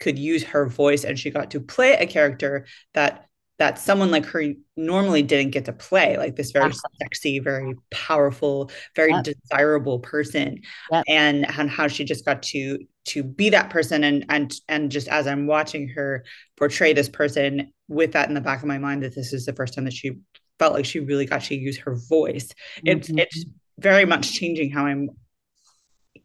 could 0.00 0.18
use 0.18 0.42
her 0.42 0.66
voice 0.66 1.04
and 1.04 1.18
she 1.18 1.30
got 1.30 1.52
to 1.52 1.60
play 1.60 1.92
a 1.94 2.06
character 2.06 2.66
that 2.92 3.26
that 3.58 3.78
someone 3.78 4.10
like 4.10 4.24
her 4.26 4.42
normally 4.76 5.22
didn't 5.22 5.52
get 5.52 5.64
to 5.66 5.72
play 5.72 6.16
like 6.16 6.36
this 6.36 6.50
very 6.50 6.72
sexy 7.00 7.38
very 7.38 7.74
powerful 7.90 8.70
very 8.96 9.12
yep. 9.12 9.24
desirable 9.24 9.98
person 9.98 10.60
yep. 10.90 11.04
and 11.08 11.46
and 11.58 11.70
how 11.70 11.86
she 11.86 12.04
just 12.04 12.24
got 12.24 12.42
to 12.42 12.78
to 13.04 13.22
be 13.22 13.50
that 13.50 13.70
person 13.70 14.04
and 14.04 14.24
and 14.28 14.54
and 14.68 14.90
just 14.90 15.08
as 15.08 15.26
i'm 15.26 15.46
watching 15.46 15.88
her 15.88 16.24
portray 16.56 16.92
this 16.92 17.08
person 17.08 17.72
with 17.88 18.12
that 18.12 18.28
in 18.28 18.34
the 18.34 18.40
back 18.40 18.60
of 18.60 18.66
my 18.66 18.78
mind 18.78 19.02
that 19.02 19.14
this 19.14 19.32
is 19.32 19.44
the 19.44 19.52
first 19.52 19.74
time 19.74 19.84
that 19.84 19.92
she 19.92 20.12
felt 20.58 20.74
like 20.74 20.84
she 20.84 21.00
really 21.00 21.26
got 21.26 21.42
to 21.42 21.54
use 21.54 21.78
her 21.78 21.94
voice 22.08 22.48
mm-hmm. 22.78 22.98
it's 22.98 23.10
it's 23.10 23.44
very 23.78 24.04
much 24.04 24.32
changing 24.32 24.70
how 24.70 24.86
i'm 24.86 25.08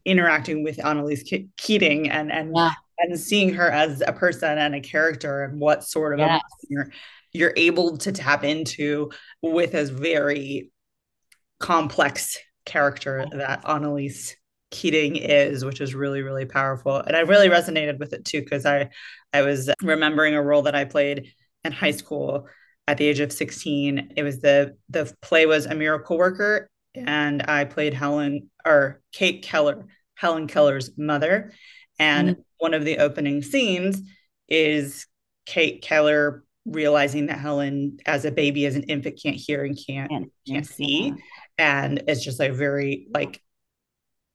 interacting 0.08 0.64
with 0.64 0.84
Annalise 0.84 1.22
Keating 1.56 2.10
and 2.10 2.32
and 2.32 2.52
yeah. 2.56 2.70
and 2.98 3.18
seeing 3.18 3.52
her 3.54 3.70
as 3.70 4.02
a 4.06 4.12
person 4.12 4.58
and 4.58 4.74
a 4.74 4.80
character 4.80 5.44
and 5.44 5.60
what 5.60 5.84
sort 5.84 6.14
of 6.14 6.20
yes. 6.20 6.40
you're 6.68 6.90
you're 7.38 7.54
able 7.56 7.96
to 7.98 8.10
tap 8.10 8.42
into 8.42 9.10
with 9.42 9.74
a 9.74 9.84
very 9.84 10.72
complex 11.60 12.36
character 12.66 13.26
that 13.30 13.62
Annalise 13.68 14.36
Keating 14.72 15.16
is, 15.16 15.64
which 15.64 15.80
is 15.80 15.94
really, 15.94 16.20
really 16.22 16.44
powerful. 16.44 16.96
And 16.96 17.16
I 17.16 17.20
really 17.20 17.48
resonated 17.48 17.98
with 17.98 18.12
it 18.12 18.24
too, 18.24 18.40
because 18.40 18.66
I 18.66 18.90
I 19.32 19.42
was 19.42 19.70
remembering 19.82 20.34
a 20.34 20.42
role 20.42 20.62
that 20.62 20.74
I 20.74 20.84
played 20.84 21.32
in 21.64 21.72
high 21.72 21.92
school 21.92 22.48
at 22.86 22.98
the 22.98 23.06
age 23.06 23.20
of 23.20 23.32
16. 23.32 24.14
It 24.16 24.22
was 24.24 24.40
the 24.40 24.76
the 24.90 25.14
play 25.22 25.46
was 25.46 25.64
a 25.66 25.74
miracle 25.74 26.18
worker, 26.18 26.68
and 26.94 27.42
I 27.48 27.64
played 27.64 27.94
Helen 27.94 28.50
or 28.66 29.00
Kate 29.12 29.42
Keller, 29.42 29.86
Helen 30.16 30.48
Keller's 30.48 30.90
mother. 30.98 31.52
And 32.00 32.30
mm-hmm. 32.30 32.40
one 32.58 32.74
of 32.74 32.84
the 32.84 32.98
opening 32.98 33.42
scenes 33.42 34.02
is 34.48 35.06
Kate 35.46 35.80
Keller 35.82 36.44
realizing 36.70 37.26
that 37.26 37.38
Helen, 37.38 37.98
as 38.06 38.24
a 38.24 38.30
baby, 38.30 38.66
as 38.66 38.76
an 38.76 38.84
infant, 38.84 39.20
can't 39.22 39.36
hear 39.36 39.64
and 39.64 39.78
can't 39.86 40.10
can't, 40.10 40.32
can't 40.46 40.66
see, 40.66 41.14
and 41.56 42.02
it's 42.06 42.24
just 42.24 42.38
like 42.38 42.52
very 42.52 43.08
like 43.12 43.42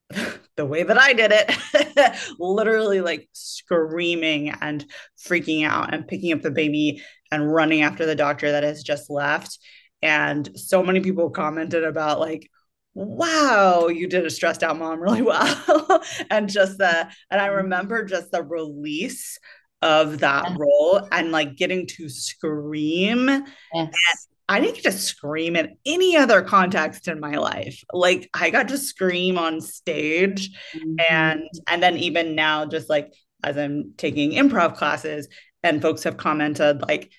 the 0.56 0.66
way 0.66 0.84
that 0.84 0.98
I 0.98 1.14
did 1.14 1.32
it, 1.34 2.18
literally 2.40 3.02
like 3.02 3.28
screaming 3.34 4.50
and 4.50 4.86
freaking 5.20 5.66
out 5.66 5.94
and 5.94 6.08
picking 6.08 6.34
up 6.34 6.42
the 6.42 6.52
baby 6.52 7.02
and 7.32 7.52
running 7.52 7.82
after 7.82 8.06
the 8.06 8.16
doctor 8.16 8.52
that 8.52 8.64
has 8.64 8.84
just 8.84 9.10
left. 9.10 9.58
And 10.02 10.50
so 10.60 10.84
many 10.84 11.00
people 11.00 11.30
commented 11.30 11.84
about 11.84 12.20
like, 12.20 12.50
wow, 12.94 13.88
you 13.88 14.08
did 14.08 14.26
a 14.26 14.30
stressed 14.30 14.64
out 14.64 14.78
mom 14.78 15.00
really 15.00 15.22
well. 15.24 16.04
and 16.30 16.50
just 16.50 16.78
the, 16.78 17.08
and 17.32 17.42
I 17.42 17.48
mm-hmm. 17.48 17.58
remember 17.58 18.06
just 18.06 18.32
the 18.32 18.44
release 18.44 19.40
of 19.84 20.20
that 20.20 20.50
role 20.58 21.08
and 21.12 21.32
like 21.32 21.58
getting 21.58 21.86
to 21.86 22.08
scream. 22.08 23.28
Yes. 23.74 24.28
I 24.48 24.60
didn't 24.60 24.76
get 24.76 24.84
to 24.84 24.92
scream 24.92 25.56
in 25.56 25.76
any 25.86 26.16
other 26.16 26.42
context 26.42 27.08
in 27.08 27.20
my 27.20 27.36
life. 27.36 27.84
Like 27.92 28.30
I 28.34 28.50
got 28.50 28.70
to 28.70 28.78
scream 28.78 29.38
on 29.38 29.62
stage 29.62 30.52
mm-hmm. 30.76 30.96
and 31.10 31.44
and 31.68 31.84
then 31.84 31.98
even 31.98 32.36
now 32.36 32.66
just 32.66 32.90
like 32.90 33.14
as 33.44 33.58
I'm 33.58 33.94
taking 33.98 34.32
improv 34.32 34.78
classes 34.78 35.28
and 35.64 35.82
folks 35.82 36.04
have 36.04 36.18
commented 36.18 36.82
like 36.82 37.12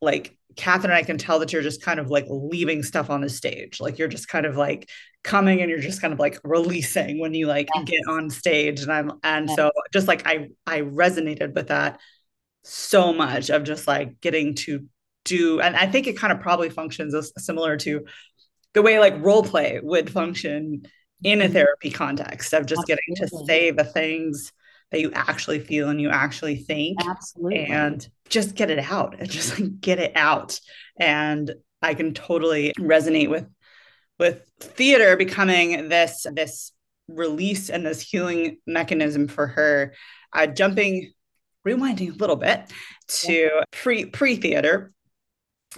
like 0.00 0.36
Katherine, 0.56 0.90
and 0.90 0.98
I 0.98 1.02
can 1.02 1.18
tell 1.18 1.38
that 1.38 1.52
you're 1.52 1.62
just 1.62 1.82
kind 1.82 2.00
of 2.00 2.10
like 2.10 2.26
leaving 2.28 2.82
stuff 2.82 3.10
on 3.10 3.20
the 3.20 3.28
stage. 3.28 3.80
Like 3.80 3.98
you're 3.98 4.08
just 4.08 4.28
kind 4.28 4.46
of 4.46 4.56
like 4.56 4.88
coming 5.24 5.60
and 5.60 5.70
you're 5.70 5.80
just 5.80 6.00
kind 6.00 6.12
of 6.12 6.18
like 6.18 6.38
releasing 6.44 7.20
when 7.20 7.34
you 7.34 7.46
like 7.46 7.68
yes. 7.74 7.84
get 7.84 8.00
on 8.08 8.30
stage. 8.30 8.82
And 8.82 8.92
I'm 8.92 9.12
and 9.22 9.48
yes. 9.48 9.56
so 9.56 9.70
just 9.92 10.08
like 10.08 10.26
I 10.26 10.48
I 10.66 10.80
resonated 10.80 11.54
with 11.54 11.68
that 11.68 12.00
so 12.64 13.12
much 13.12 13.50
of 13.50 13.64
just 13.64 13.86
like 13.86 14.20
getting 14.20 14.54
to 14.54 14.86
do 15.24 15.60
and 15.60 15.76
I 15.76 15.86
think 15.86 16.06
it 16.06 16.16
kind 16.16 16.32
of 16.32 16.40
probably 16.40 16.68
functions 16.68 17.14
as 17.14 17.32
similar 17.38 17.76
to 17.78 18.04
the 18.74 18.82
way 18.82 18.98
like 18.98 19.22
role 19.22 19.42
play 19.42 19.80
would 19.82 20.10
function 20.10 20.82
in 21.22 21.40
a 21.40 21.44
mm-hmm. 21.44 21.52
therapy 21.52 21.90
context 21.90 22.52
of 22.52 22.66
just 22.66 22.80
Absolutely. 22.80 23.14
getting 23.16 23.28
to 23.28 23.46
say 23.46 23.70
the 23.70 23.84
things 23.84 24.52
that 24.92 25.00
you 25.00 25.10
actually 25.12 25.58
feel 25.58 25.88
and 25.88 26.00
you 26.00 26.10
actually 26.10 26.56
think 26.56 26.98
Absolutely. 27.04 27.64
and 27.64 28.06
just 28.28 28.54
get 28.54 28.70
it 28.70 28.78
out 28.78 29.16
and 29.18 29.28
just 29.28 29.58
like 29.58 29.80
get 29.80 29.98
it 29.98 30.12
out. 30.14 30.60
And 30.96 31.52
i 31.84 31.94
can 31.94 32.14
totally 32.14 32.72
resonate 32.78 33.28
with 33.28 33.46
with 34.18 34.48
theater 34.60 35.16
becoming 35.16 35.88
this 35.88 36.26
this 36.32 36.70
release 37.08 37.70
and 37.70 37.84
this 37.84 38.00
healing 38.00 38.58
mechanism 38.66 39.26
for 39.26 39.48
her. 39.48 39.94
Uh, 40.32 40.46
jumping 40.46 41.12
rewinding 41.66 42.14
a 42.14 42.16
little 42.16 42.36
bit 42.36 42.70
to 43.06 43.50
pre 43.70 44.06
pre 44.06 44.36
theater 44.36 44.92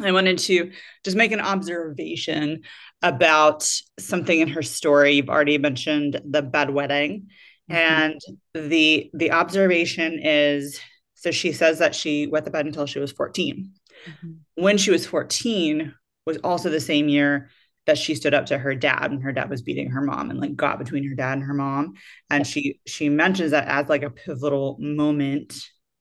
i 0.00 0.12
wanted 0.12 0.38
to 0.38 0.70
just 1.04 1.16
make 1.16 1.32
an 1.32 1.40
observation 1.40 2.62
about 3.04 3.70
something 3.98 4.40
in 4.40 4.48
her 4.48 4.62
story. 4.62 5.12
You've 5.12 5.28
already 5.28 5.58
mentioned 5.58 6.20
the 6.24 6.42
bedwetting 6.42 7.26
Mm-hmm. 7.70 7.74
And 7.74 8.20
the 8.54 9.10
the 9.14 9.32
observation 9.32 10.20
is 10.22 10.78
so 11.14 11.30
she 11.30 11.52
says 11.52 11.78
that 11.78 11.94
she 11.94 12.26
wet 12.26 12.44
the 12.44 12.50
bed 12.50 12.66
until 12.66 12.86
she 12.86 12.98
was 12.98 13.12
14. 13.12 13.72
Mm-hmm. 14.06 14.62
When 14.62 14.76
she 14.76 14.90
was 14.90 15.06
14 15.06 15.94
was 16.26 16.36
also 16.38 16.68
the 16.68 16.80
same 16.80 17.08
year 17.08 17.50
that 17.86 17.98
she 17.98 18.14
stood 18.14 18.34
up 18.34 18.46
to 18.46 18.58
her 18.58 18.74
dad 18.74 19.10
and 19.10 19.22
her 19.22 19.32
dad 19.32 19.50
was 19.50 19.62
beating 19.62 19.90
her 19.90 20.00
mom 20.00 20.30
and 20.30 20.40
like 20.40 20.56
got 20.56 20.78
between 20.78 21.08
her 21.08 21.14
dad 21.14 21.34
and 21.34 21.42
her 21.42 21.54
mom 21.54 21.94
and 22.30 22.46
she 22.46 22.80
she 22.86 23.08
mentions 23.08 23.50
that 23.50 23.68
as 23.68 23.88
like 23.88 24.02
a 24.02 24.10
pivotal 24.10 24.76
moment 24.80 25.52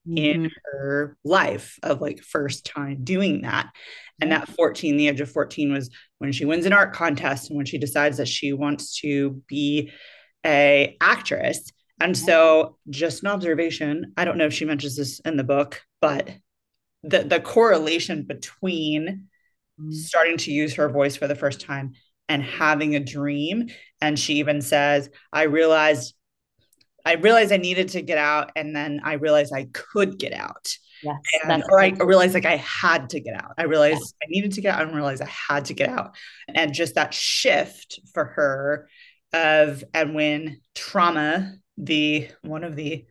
mm-hmm. 0.08 0.16
in 0.16 0.50
her 0.72 1.16
life 1.24 1.78
of 1.82 2.00
like 2.00 2.22
first 2.22 2.64
time 2.64 3.04
doing 3.04 3.42
that 3.42 3.70
and 4.20 4.32
that 4.32 4.48
14 4.48 4.96
the 4.96 5.08
age 5.08 5.20
of 5.20 5.30
14 5.30 5.72
was 5.72 5.90
when 6.18 6.32
she 6.32 6.44
wins 6.44 6.66
an 6.66 6.72
art 6.72 6.94
contest 6.94 7.50
and 7.50 7.56
when 7.56 7.66
she 7.66 7.78
decides 7.78 8.16
that 8.16 8.28
she 8.28 8.52
wants 8.52 8.98
to 9.00 9.42
be 9.46 9.90
a 10.44 10.96
actress. 11.00 11.70
And 12.00 12.16
so 12.16 12.76
just 12.90 13.22
an 13.22 13.28
observation, 13.28 14.12
I 14.16 14.24
don't 14.24 14.36
know 14.36 14.46
if 14.46 14.52
she 14.52 14.64
mentions 14.64 14.96
this 14.96 15.20
in 15.20 15.36
the 15.36 15.44
book, 15.44 15.80
but 16.00 16.28
the 17.04 17.22
the 17.22 17.40
correlation 17.40 18.22
between 18.22 19.28
mm. 19.80 19.92
starting 19.92 20.38
to 20.38 20.52
use 20.52 20.74
her 20.74 20.88
voice 20.88 21.16
for 21.16 21.28
the 21.28 21.36
first 21.36 21.60
time 21.60 21.92
and 22.28 22.42
having 22.42 22.96
a 22.96 23.00
dream 23.00 23.68
and 24.00 24.18
she 24.18 24.34
even 24.34 24.62
says 24.62 25.10
i 25.32 25.42
realized 25.42 26.14
i 27.04 27.14
realized 27.14 27.52
i 27.52 27.58
needed 27.58 27.88
to 27.88 28.00
get 28.00 28.18
out 28.18 28.50
and 28.56 28.74
then 28.74 29.00
i 29.04 29.14
realized 29.14 29.52
i 29.54 29.66
could 29.72 30.18
get 30.18 30.32
out 30.32 30.74
yes, 31.02 31.16
and, 31.44 31.62
or 31.68 31.80
I, 31.80 31.88
realized 31.90 32.32
like 32.32 32.46
i 32.46 32.56
had 32.56 33.10
to 33.10 33.20
get 33.20 33.34
out 33.34 33.52
i 33.58 33.64
realized 33.64 34.14
yeah. 34.22 34.26
i 34.26 34.30
needed 34.30 34.52
to 34.52 34.62
get 34.62 34.74
out 34.74 34.86
and 34.86 34.96
realized 34.96 35.22
i 35.22 35.28
had 35.28 35.66
to 35.66 35.74
get 35.74 35.90
out 35.90 36.16
and 36.48 36.72
just 36.72 36.94
that 36.94 37.12
shift 37.12 38.00
for 38.14 38.24
her 38.24 38.88
of 39.34 39.84
and 39.92 40.14
when 40.14 40.60
trauma 40.74 41.54
the 41.76 42.28
one 42.42 42.64
of 42.64 42.76
the 42.76 43.04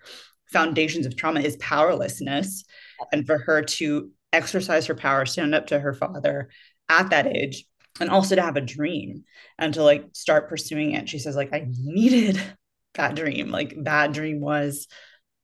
foundations 0.53 1.05
of 1.05 1.17
trauma 1.17 1.41
is 1.41 1.57
powerlessness. 1.57 2.63
And 3.11 3.25
for 3.25 3.39
her 3.39 3.61
to 3.61 4.11
exercise 4.31 4.85
her 4.85 4.95
power 4.95 5.25
stand 5.25 5.53
up 5.53 5.67
to 5.67 5.79
her 5.79 5.93
father 5.93 6.49
at 6.89 7.09
that 7.09 7.27
age 7.27 7.65
and 7.99 8.09
also 8.09 8.35
to 8.35 8.41
have 8.41 8.55
a 8.55 8.61
dream 8.61 9.25
and 9.59 9.73
to 9.73 9.83
like 9.83 10.05
start 10.13 10.49
pursuing 10.49 10.93
it. 10.93 11.09
She 11.09 11.19
says 11.19 11.35
like 11.35 11.53
i 11.53 11.67
needed 11.67 12.41
that 12.95 13.15
dream. 13.15 13.49
Like 13.49 13.75
that 13.83 14.13
dream 14.13 14.39
was 14.39 14.87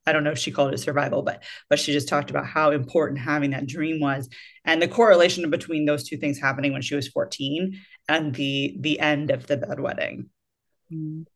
i 0.06 0.12
don't 0.12 0.24
know 0.24 0.30
if 0.30 0.38
she 0.38 0.50
called 0.50 0.72
it 0.72 0.78
survival 0.78 1.20
but 1.20 1.42
but 1.68 1.78
she 1.78 1.92
just 1.92 2.08
talked 2.08 2.30
about 2.30 2.46
how 2.46 2.70
important 2.70 3.20
having 3.20 3.50
that 3.50 3.66
dream 3.66 4.00
was. 4.00 4.28
And 4.64 4.80
the 4.80 4.88
correlation 4.88 5.48
between 5.50 5.84
those 5.84 6.04
two 6.04 6.16
things 6.16 6.38
happening 6.38 6.72
when 6.72 6.82
she 6.82 6.94
was 6.94 7.08
14 7.08 7.78
and 8.08 8.34
the 8.34 8.76
the 8.80 8.98
end 8.98 9.30
of 9.30 9.46
the 9.46 9.58
bedwetting. 9.58 10.26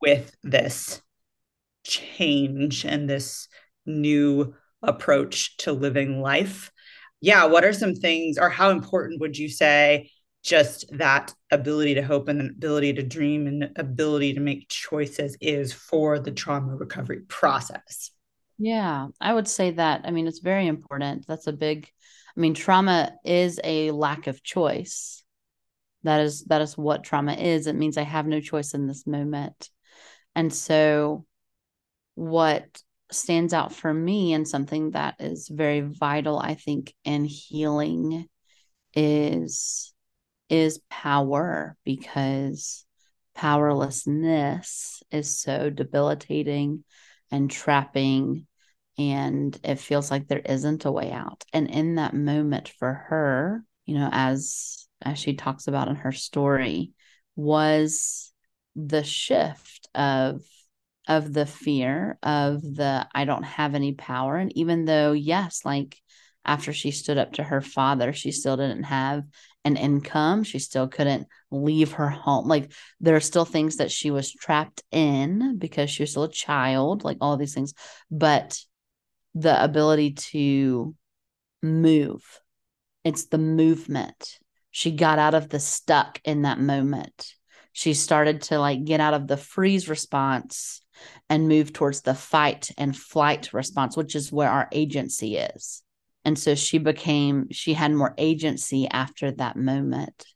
With 0.01 0.35
this 0.43 1.03
change 1.85 2.85
and 2.85 3.09
this 3.09 3.49
new 3.87 4.55
approach 4.83 5.57
to 5.59 5.73
living 5.73 6.21
life. 6.21 6.73
Yeah, 7.21 7.47
what 7.47 7.65
are 7.65 7.73
some 7.73 7.95
things, 7.95 8.39
or 8.39 8.51
how 8.51 8.71
important 8.71 9.21
would 9.21 9.39
you 9.39 9.49
say 9.49 10.11
just 10.43 10.85
that 10.99 11.33
ability 11.51 11.95
to 11.95 12.03
hope 12.03 12.29
and 12.29 12.39
the 12.39 12.51
ability 12.51 12.93
to 12.95 13.03
dream 13.03 13.47
and 13.47 13.71
ability 13.77 14.35
to 14.35 14.41
make 14.41 14.69
choices 14.69 15.37
is 15.41 15.73
for 15.73 16.19
the 16.19 16.31
trauma 16.31 16.77
recovery 16.77 17.21
process? 17.29 18.11
Yeah, 18.59 19.09
I 19.21 19.33
would 19.33 19.49
say 19.49 19.73
that. 19.73 20.03
I 20.05 20.11
mean, 20.11 20.27
it's 20.27 20.41
very 20.41 20.67
important. 20.67 21.27
That's 21.27 21.47
a 21.47 21.53
big, 21.53 21.89
I 22.37 22.41
mean, 22.41 22.55
trauma 22.55 23.13
is 23.25 23.59
a 23.65 23.91
lack 23.91 24.27
of 24.27 24.43
choice 24.43 25.24
that 26.05 26.21
is 26.21 26.45
that 26.45 26.63
is 26.63 26.79
what 26.79 27.05
trauma 27.05 27.35
is. 27.35 27.67
It 27.67 27.75
means 27.75 27.99
i 27.99 28.03
have 28.03 28.27
no 28.27 28.41
choice 28.41 28.75
in 28.75 28.87
this 28.87 29.07
moment. 29.07 29.71
And 30.35 30.53
so 30.53 31.27
what 32.15 32.65
stands 33.11 33.53
out 33.53 33.73
for 33.73 33.93
me 33.93 34.33
and 34.33 34.49
something 34.49 34.93
that 34.93 35.15
is 35.21 35.49
very 35.49 35.81
vital 35.81 36.39
i 36.39 36.55
think 36.55 36.95
in 37.05 37.25
healing 37.25 38.27
is 38.95 39.93
is 40.49 40.81
power 40.91 41.77
because 41.85 42.85
powerlessness 43.35 45.03
is 45.11 45.39
so 45.41 45.71
debilitating 45.71 46.85
and 47.31 47.51
trapping 47.51 48.47
and 48.97 49.59
it 49.65 49.81
feels 49.81 50.11
like 50.11 50.29
there 50.29 50.39
isn't 50.39 50.85
a 50.85 50.93
way 50.93 51.11
out. 51.11 51.43
And 51.53 51.69
in 51.69 51.97
that 51.97 52.15
moment 52.15 52.69
for 52.79 52.93
her 53.09 53.65
you 53.87 53.95
know 53.99 54.09
as 54.13 54.84
as 55.03 55.19
she 55.19 55.35
talks 55.35 55.67
about 55.67 55.89
in 55.89 55.97
her 55.97 56.13
story, 56.13 56.93
was 57.37 58.33
the 58.77 59.05
shift 59.05 59.89
of 59.95 60.43
of 61.07 61.33
the 61.33 61.47
fear 61.47 62.19
of 62.23 62.63
the 62.63 63.07
I 63.15 63.25
don't 63.25 63.43
have 63.43 63.75
any 63.75 63.93
power. 63.93 64.37
And 64.37 64.57
even 64.57 64.85
though, 64.85 65.13
yes, 65.13 65.61
like 65.65 66.01
after 66.45 66.73
she 66.73 66.91
stood 66.91 67.19
up 67.19 67.35
to 67.35 67.43
her 67.43 67.61
father, 67.61 68.13
she 68.13 68.33
still 68.33 68.57
didn't 68.57 68.85
have 68.85 69.25
an 69.65 69.77
income. 69.77 70.45
She 70.45 70.59
still 70.59 70.89
couldn't 70.89 71.27
leave 71.51 71.93
her 71.93 72.09
home. 72.09 72.49
Like 72.49 72.73
there 73.01 73.17
are 73.17 73.21
still 73.21 73.45
things 73.45 73.77
that 73.77 73.91
she 73.91 74.11
was 74.11 74.33
trapped 74.33 74.83
in 74.91 75.59
because 75.59 75.91
she 75.91 76.03
was 76.03 76.11
still 76.11 76.25
a 76.25 76.31
child, 76.31 77.05
like 77.05 77.19
all 77.21 77.37
these 77.37 77.55
things. 77.55 77.75
But 78.11 78.59
the 79.35 79.63
ability 79.63 80.13
to 80.13 80.95
move, 81.63 82.23
it's 83.05 83.27
the 83.27 83.39
movement 83.39 84.39
she 84.77 84.91
got 84.91 85.21
out 85.21 85.35
of 85.35 85.49
the 85.49 85.61
stuck 85.61 86.21
in 86.25 86.43
that 86.43 86.59
moment. 86.59 87.33
She 87.71 87.95
started 87.95 88.43
to 88.43 88.59
like 88.59 88.85
get 88.85 88.99
out 88.99 89.15
of 89.15 89.29
the 89.29 89.37
freeze 89.37 89.89
response 89.89 90.83
and 91.31 91.47
move 91.47 91.73
towards 91.73 92.01
the 92.01 92.13
fight 92.13 92.73
and 92.77 92.95
flight 92.95 93.53
response, 93.53 93.97
which 93.97 94.17
is 94.17 94.33
where 94.33 94.51
our 94.51 94.69
agency 94.73 95.37
is. 95.37 95.85
And 96.25 96.37
so 96.37 96.57
she 96.57 96.79
became, 96.79 97.47
she 97.53 97.73
had 97.73 97.93
more 97.93 98.15
agency 98.19 98.89
after 98.91 99.31
that 99.31 99.57
moment 99.57 100.27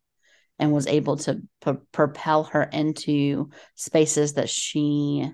and 0.57 0.71
was 0.71 0.87
able 0.87 1.17
to 1.17 1.43
p- 1.65 1.73
propel 1.91 2.45
her 2.45 2.63
into 2.63 3.51
spaces 3.75 4.35
that 4.35 4.49
she, 4.49 5.29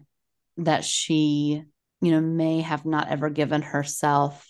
that 0.56 0.82
she, 0.82 1.62
you 2.00 2.10
know, 2.10 2.22
may 2.22 2.62
have 2.62 2.86
not 2.86 3.08
ever 3.08 3.28
given 3.28 3.60
herself 3.60 4.48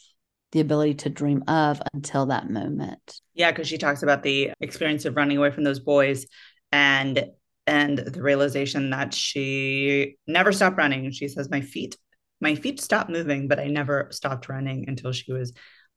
the 0.55 0.61
ability 0.61 0.95
to 0.95 1.11
dream 1.11 1.43
of 1.49 1.83
until 1.93 2.27
that 2.27 2.49
moment. 2.49 3.21
Yeah, 3.35 3.51
because 3.51 3.67
she 3.67 3.77
talks 3.77 4.05
about 4.05 4.23
the 4.23 4.53
experience 4.61 5.05
of 5.05 5.17
running 5.17 5.37
away 5.37 5.51
from 5.51 5.64
those 5.64 5.81
boys 5.81 6.27
and 6.73 7.27
and 7.67 7.99
the 7.99 8.23
realization 8.23 8.90
that 8.90 9.12
she 9.12 10.17
never 10.29 10.53
stopped 10.53 10.77
running. 10.77 11.11
She 11.11 11.27
says, 11.27 11.51
My 11.51 11.61
feet, 11.61 11.97
my 12.40 12.55
feet 12.55 12.81
stopped 12.81 13.11
moving, 13.11 13.49
but 13.49 13.59
I 13.59 13.67
never 13.67 14.09
stopped 14.12 14.49
running 14.49 14.85
until 14.87 15.12
she 15.12 15.33
was 15.33 15.53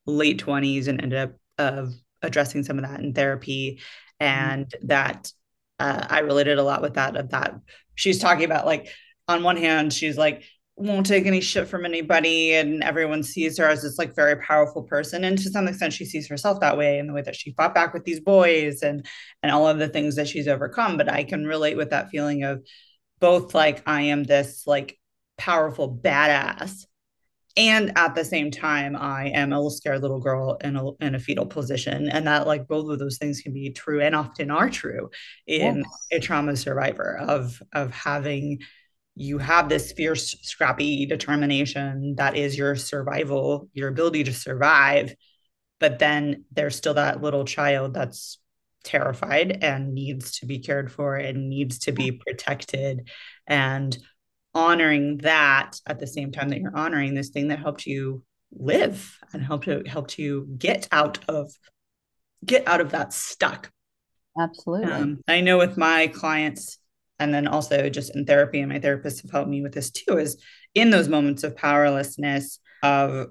late 0.08 0.44
20s 0.44 0.88
and 0.88 1.02
ended 1.02 1.20
up 1.20 1.34
of 1.60 1.94
addressing 2.24 2.64
some 2.64 2.80
of 2.80 2.86
that 2.86 3.00
in 3.00 3.14
therapy. 3.14 3.80
And 4.20 4.66
mm-hmm. 4.66 4.88
that 4.88 5.32
uh, 5.80 6.08
I 6.10 6.20
related 6.20 6.58
a 6.58 6.64
lot 6.64 6.82
with 6.82 6.96
that 6.96 7.16
of 7.16 7.30
that. 7.30 7.54
She's 7.94 8.18
talking 8.18 8.46
about 8.46 8.66
like 8.66 8.90
on 9.28 9.44
one 9.44 9.58
hand, 9.58 9.94
she's 9.94 10.18
like, 10.18 10.44
won't 10.78 11.08
take 11.08 11.26
any 11.26 11.42
shit 11.42 11.68
from 11.68 11.86
anybody 11.86 12.54
and 12.54 12.84
everyone 12.84 13.24
sees 13.24 13.58
her 13.58 13.68
as 13.68 13.82
this 13.82 13.98
like 13.98 14.16
very 14.16 14.36
powerful 14.38 14.84
person 14.84 15.24
and 15.24 15.40
to 15.40 15.50
some 15.50 15.68
extent 15.68 15.92
she 15.92 16.06
sees 16.06 16.28
herself 16.28 16.60
that 16.60 16.78
way 16.78 17.00
in 17.00 17.08
the 17.08 17.14
way 17.14 17.22
that 17.24 17.36
she 17.36 17.52
fought 17.54 17.74
back 17.74 17.94
with 17.94 18.04
these 18.04 18.20
boys 18.20 18.84
and 18.84 19.06
and 19.42 19.52
all 19.52 19.68
of 19.68 19.80
the 19.80 19.90
things 19.90 20.16
that 20.16 20.28
she's 20.28 20.48
overcome 20.48 20.96
but 20.96 21.12
i 21.12 21.24
can 21.24 21.48
relate 21.48 21.76
with 21.76 21.90
that 21.90 22.10
feeling 22.10 22.44
of 22.44 22.64
both 23.20 23.56
like 23.56 23.82
i 23.88 24.04
am 24.04 24.24
this 24.24 24.68
like 24.68 25.00
powerful 25.36 25.92
badass 25.92 26.86
and 27.56 27.92
at 27.98 28.14
the 28.14 28.24
same 28.24 28.52
time 28.52 28.96
i 28.96 29.30
am 29.30 29.52
a 29.52 29.56
little 29.56 29.72
scared 29.72 30.04
little 30.04 30.20
girl 30.20 30.60
in 30.64 30.76
a 30.76 30.92
in 31.04 31.16
a 31.16 31.20
fetal 31.20 31.48
position 31.48 32.08
and 32.08 32.28
that 32.28 32.46
like 32.46 32.68
both 32.68 32.88
of 32.88 33.00
those 33.00 33.18
things 33.18 33.42
can 33.42 33.52
be 33.52 33.72
true 33.72 34.00
and 34.00 34.16
often 34.16 34.52
are 34.52 34.70
true 34.70 35.10
in 35.48 35.78
yes. 35.78 36.08
a 36.12 36.20
trauma 36.20 36.56
survivor 36.56 37.18
of 37.18 37.60
of 37.74 37.90
having 37.92 38.60
you 39.18 39.40
have 39.40 39.68
this 39.68 39.92
fierce, 39.92 40.36
scrappy 40.44 41.06
determination 41.06 42.16
that 42.18 42.38
is 42.38 42.58
your 42.58 42.76
survival, 42.76 43.70
your 43.74 43.90
ability 43.90 44.24
to 44.26 44.34
survive. 44.34 45.16
But 45.80 46.00
then 46.00 46.46
there's 46.52 46.76
still 46.76 46.96
that 46.96 47.22
little 47.22 47.46
child 47.46 47.94
that's 47.94 48.40
terrified 48.84 49.64
and 49.64 49.94
needs 49.94 50.40
to 50.40 50.46
be 50.46 50.60
cared 50.60 50.92
for 50.92 51.16
and 51.16 51.50
needs 51.50 51.80
to 51.80 51.92
be 51.92 52.12
protected. 52.12 53.10
And 53.48 53.98
honoring 54.54 55.18
that 55.20 55.80
at 55.86 56.00
the 56.00 56.08
same 56.08 56.32
time 56.32 56.50
that 56.50 56.60
you're 56.60 56.76
honoring 56.76 57.14
this 57.14 57.30
thing 57.30 57.50
that 57.50 57.60
helped 57.60 57.86
you 57.86 58.24
live 58.52 59.20
and 59.34 59.44
helped 59.44 59.66
to 59.66 59.84
helped 59.86 60.18
you 60.18 60.48
get 60.58 60.88
out 60.92 61.20
of 61.28 61.52
get 62.46 62.68
out 62.68 62.82
of 62.82 62.92
that 62.92 63.14
stuck. 63.14 63.72
Absolutely. 64.40 64.92
Um, 64.92 65.20
I 65.28 65.42
know 65.42 65.58
with 65.58 65.78
my 65.78 66.08
clients, 66.08 66.80
and 67.20 67.34
then 67.34 67.48
also 67.48 67.90
just 67.90 68.16
in 68.16 68.26
therapy 68.26 68.60
and 68.60 68.70
my 68.70 68.80
therapists 68.80 69.22
have 69.22 69.32
helped 69.32 69.50
me 69.50 69.62
with 69.62 69.74
this 69.74 69.92
too 69.92 70.18
is 70.18 70.42
in 70.74 70.90
those 70.90 71.08
moments 71.08 71.44
of 71.44 71.56
powerlessness 71.56 72.60
of 72.84 73.28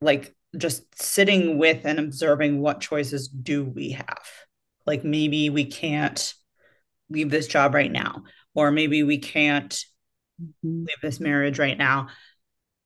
like 0.00 0.34
just 0.56 0.82
sitting 1.00 1.58
with 1.58 1.84
and 1.84 1.98
observing 1.98 2.60
what 2.60 2.80
choices 2.80 3.28
do 3.28 3.64
we 3.64 3.90
have? 3.90 4.28
Like 4.86 5.04
maybe 5.04 5.50
we 5.50 5.66
can't 5.66 6.32
leave 7.10 7.30
this 7.30 7.46
job 7.46 7.74
right 7.74 7.92
now 7.92 8.22
or 8.54 8.70
maybe 8.70 9.02
we 9.02 9.18
can't 9.18 9.72
mm-hmm. 10.40 10.84
leave 10.86 11.00
this 11.02 11.20
marriage 11.20 11.58
right 11.58 11.76
now 11.76 12.08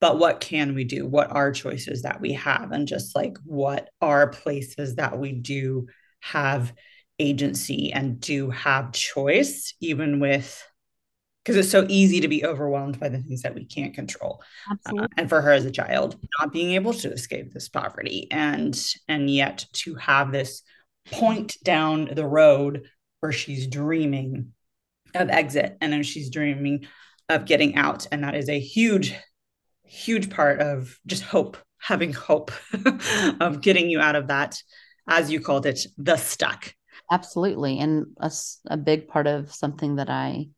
but 0.03 0.19
what 0.19 0.41
can 0.41 0.75
we 0.75 0.83
do? 0.83 1.07
What 1.07 1.31
are 1.31 1.53
choices 1.53 2.03
that 2.03 2.21
we 2.21 2.33
have? 2.33 2.73
And 2.73 2.89
just 2.89 3.15
like 3.15 3.39
what 3.45 3.89
are 4.01 4.31
places 4.31 4.97
that 4.97 5.17
we 5.17 5.31
do 5.31 5.87
have 6.19 6.73
agency 7.23 7.93
and 7.93 8.21
do 8.21 8.51
have 8.51 8.93
choice, 8.93 9.75
even 9.81 10.21
with 10.21 10.67
because 11.45 11.57
it's 11.57 11.71
so 11.71 11.85
easy 11.89 12.21
to 12.21 12.29
be 12.29 12.45
overwhelmed 12.45 13.01
by 13.01 13.09
the 13.09 13.19
things 13.19 13.43
that 13.43 13.55
we 13.55 13.65
can't 13.65 13.95
control 13.95 14.41
uh, 14.87 15.09
and 15.17 15.29
for 15.29 15.41
her 15.41 15.51
as 15.51 15.65
a 15.65 15.73
child 15.73 16.17
not 16.39 16.53
being 16.53 16.71
able 16.75 16.93
to 16.93 17.11
escape 17.11 17.53
this 17.53 17.69
poverty 17.69 18.29
and 18.31 18.95
and 19.09 19.29
yet 19.29 19.67
to 19.73 19.97
have 19.97 20.31
this 20.31 20.63
point 21.11 21.57
down 21.65 22.09
the 22.13 22.25
road 22.25 22.89
where 23.21 23.33
she's 23.33 23.67
dreaming 23.67 24.53
of 25.15 25.31
exit 25.31 25.77
and 25.81 25.93
then 25.93 26.03
she's 26.03 26.31
dreaming 26.31 26.87
of 27.29 27.45
getting 27.45 27.77
out. 27.77 28.07
And 28.11 28.25
that 28.25 28.35
is 28.35 28.49
a 28.49 28.59
huge 28.59 29.15
huge 29.85 30.31
part 30.31 30.61
of 30.61 30.99
just 31.07 31.23
hope 31.23 31.57
having 31.79 32.13
hope 32.13 32.51
of 33.41 33.61
getting 33.61 33.91
you 33.91 34.01
out 34.01 34.17
of 34.17 34.29
that 34.29 34.57
as 35.09 35.31
you 35.31 35.41
called 35.41 35.67
it 35.67 35.87
the 35.99 36.17
stuck 36.17 36.75
Absolutely. 37.13 37.79
And 37.79 38.07
a, 38.17 38.33
a 38.69 38.79
big 38.79 39.07
part 39.07 39.27
of 39.27 39.53
something 39.53 39.97
that 39.97 40.09
I 40.09 40.49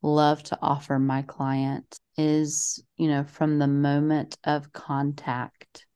love 0.00 0.44
to 0.44 0.58
offer 0.62 0.96
my 0.96 1.22
client 1.22 1.98
is, 2.16 2.80
you 2.96 3.08
know, 3.08 3.24
from 3.24 3.58
the 3.58 3.66
moment 3.66 4.36
of 4.44 4.72
contact, 4.72 5.86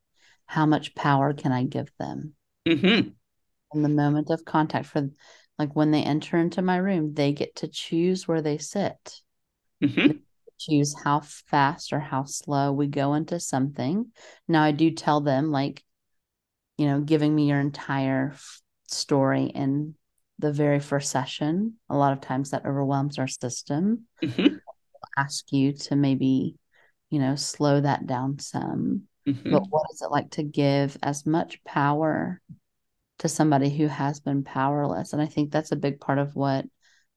how 0.47 0.67
much 0.67 0.97
power 0.97 1.35
can 1.35 1.53
I 1.53 1.63
give 1.63 1.93
them? 2.01 2.35
Mm-hmm. 2.67 3.11
From 3.71 3.83
the 3.83 3.89
moment 3.89 4.31
of 4.31 4.45
contact, 4.45 4.87
for 4.87 5.09
like 5.57 5.77
when 5.77 5.93
they 5.93 6.03
enter 6.03 6.37
into 6.37 6.63
my 6.63 6.79
room, 6.79 7.15
they 7.15 7.33
get 7.33 7.55
to 7.57 7.69
choose 7.69 8.27
where 8.27 8.43
they 8.43 8.59
sit. 8.59 9.21
Mm-hmm. 9.85 10.17
choose 10.59 10.97
how 11.05 11.21
fast 11.21 11.93
or 11.93 12.01
how 12.01 12.25
slow 12.25 12.73
we 12.73 12.89
go 12.89 13.15
into 13.15 13.39
something. 13.39 14.11
Now, 14.49 14.65
I 14.65 14.73
do 14.73 14.91
tell 14.91 15.21
them, 15.21 15.53
like, 15.53 15.85
you 16.77 16.87
know, 16.87 17.03
giving 17.03 17.33
me 17.33 17.51
your 17.51 17.61
entire 17.61 18.35
story 18.89 19.53
and 19.55 19.95
the 20.39 20.53
very 20.53 20.81
first 20.81 21.11
session. 21.11 21.75
A 21.91 21.97
lot 21.97 22.13
of 22.13 22.21
times 22.21 22.51
that 22.51 22.67
overwhelms 22.67 23.19
our 23.19 23.29
system. 23.29 24.05
Mm-hmm. 24.23 24.57
Ask 25.17 25.53
you 25.53 25.73
to 25.73 25.97
maybe, 25.97 26.57
you 27.11 27.19
know, 27.19 27.35
slow 27.35 27.81
that 27.81 28.07
down 28.07 28.39
some. 28.39 29.03
Mm-hmm. 29.27 29.51
But 29.51 29.65
what 29.69 29.87
is 29.93 30.01
it 30.01 30.11
like 30.11 30.31
to 30.33 30.43
give 30.43 30.97
as 31.03 31.27
much 31.27 31.63
power 31.65 32.41
to 33.19 33.29
somebody 33.29 33.69
who 33.69 33.89
has 33.89 34.21
been 34.21 34.45
powerless? 34.45 35.13
And 35.13 35.21
I 35.21 35.27
think 35.27 35.51
that's 35.51 35.73
a 35.73 35.77
big 35.77 36.01
part 36.01 36.19
of 36.19 36.37
what 36.37 36.65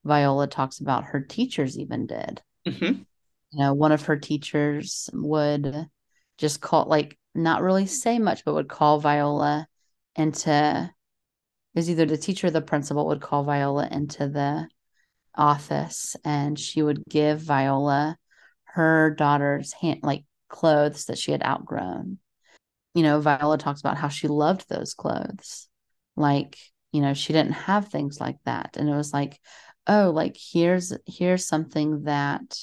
Viola 0.03 0.47
talks 0.47 0.79
about 0.79 1.05
her 1.05 1.21
teachers 1.21 1.77
even 1.77 2.07
did. 2.07 2.41
Mm-hmm. 2.67 3.03
You 3.51 3.59
know, 3.59 3.73
one 3.73 3.91
of 3.91 4.05
her 4.05 4.17
teachers 4.17 5.09
would 5.13 5.87
just 6.37 6.59
call, 6.59 6.85
like, 6.85 7.19
not 7.35 7.61
really 7.61 7.85
say 7.85 8.17
much, 8.17 8.43
but 8.43 8.55
would 8.55 8.67
call 8.67 8.99
Viola 8.99 9.67
into 10.15 10.91
is 11.75 11.89
either 11.89 12.05
the 12.05 12.17
teacher 12.17 12.47
or 12.47 12.51
the 12.51 12.61
principal 12.61 13.07
would 13.07 13.21
call 13.21 13.43
Viola 13.43 13.87
into 13.89 14.27
the 14.27 14.67
office 15.35 16.15
and 16.25 16.59
she 16.59 16.81
would 16.81 17.03
give 17.09 17.39
Viola 17.39 18.17
her 18.65 19.11
daughter's 19.11 19.73
hand 19.73 19.99
like 20.03 20.25
clothes 20.49 21.05
that 21.05 21.17
she 21.17 21.31
had 21.31 21.43
outgrown. 21.43 22.17
You 22.93 23.03
know, 23.03 23.19
Viola 23.21 23.57
talks 23.57 23.79
about 23.79 23.97
how 23.97 24.09
she 24.09 24.27
loved 24.27 24.67
those 24.67 24.93
clothes. 24.93 25.69
Like, 26.17 26.57
you 26.91 27.01
know, 27.01 27.13
she 27.13 27.31
didn't 27.31 27.53
have 27.53 27.87
things 27.87 28.19
like 28.19 28.37
that. 28.45 28.75
And 28.75 28.89
it 28.89 28.95
was 28.95 29.13
like, 29.13 29.39
oh, 29.87 30.11
like 30.13 30.37
here's 30.37 30.93
here's 31.05 31.47
something 31.47 32.03
that, 32.03 32.57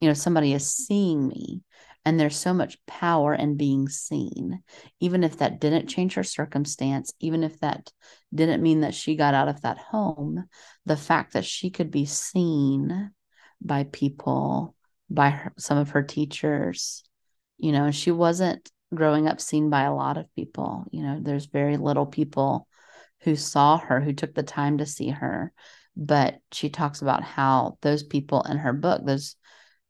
you 0.00 0.08
know, 0.08 0.14
somebody 0.14 0.52
is 0.52 0.74
seeing 0.74 1.26
me. 1.26 1.62
And 2.04 2.18
there's 2.18 2.36
so 2.36 2.54
much 2.54 2.78
power 2.86 3.34
in 3.34 3.56
being 3.56 3.88
seen. 3.88 4.62
Even 5.00 5.22
if 5.22 5.38
that 5.38 5.60
didn't 5.60 5.88
change 5.88 6.14
her 6.14 6.24
circumstance, 6.24 7.12
even 7.20 7.44
if 7.44 7.60
that 7.60 7.92
didn't 8.34 8.62
mean 8.62 8.80
that 8.80 8.94
she 8.94 9.16
got 9.16 9.34
out 9.34 9.48
of 9.48 9.60
that 9.62 9.78
home, 9.78 10.46
the 10.86 10.96
fact 10.96 11.34
that 11.34 11.44
she 11.44 11.70
could 11.70 11.90
be 11.90 12.06
seen 12.06 13.10
by 13.60 13.84
people, 13.84 14.74
by 15.10 15.30
her, 15.30 15.52
some 15.58 15.76
of 15.76 15.90
her 15.90 16.02
teachers, 16.02 17.04
you 17.58 17.72
know, 17.72 17.90
she 17.90 18.10
wasn't 18.10 18.70
growing 18.94 19.28
up 19.28 19.40
seen 19.40 19.68
by 19.68 19.82
a 19.82 19.94
lot 19.94 20.16
of 20.16 20.34
people. 20.34 20.86
You 20.90 21.02
know, 21.02 21.18
there's 21.20 21.46
very 21.46 21.76
little 21.76 22.06
people 22.06 22.66
who 23.20 23.36
saw 23.36 23.78
her, 23.78 24.00
who 24.00 24.14
took 24.14 24.34
the 24.34 24.42
time 24.42 24.78
to 24.78 24.86
see 24.86 25.10
her. 25.10 25.52
But 25.96 26.38
she 26.52 26.70
talks 26.70 27.02
about 27.02 27.22
how 27.22 27.76
those 27.82 28.02
people 28.02 28.42
in 28.42 28.56
her 28.56 28.72
book, 28.72 29.04
those 29.04 29.36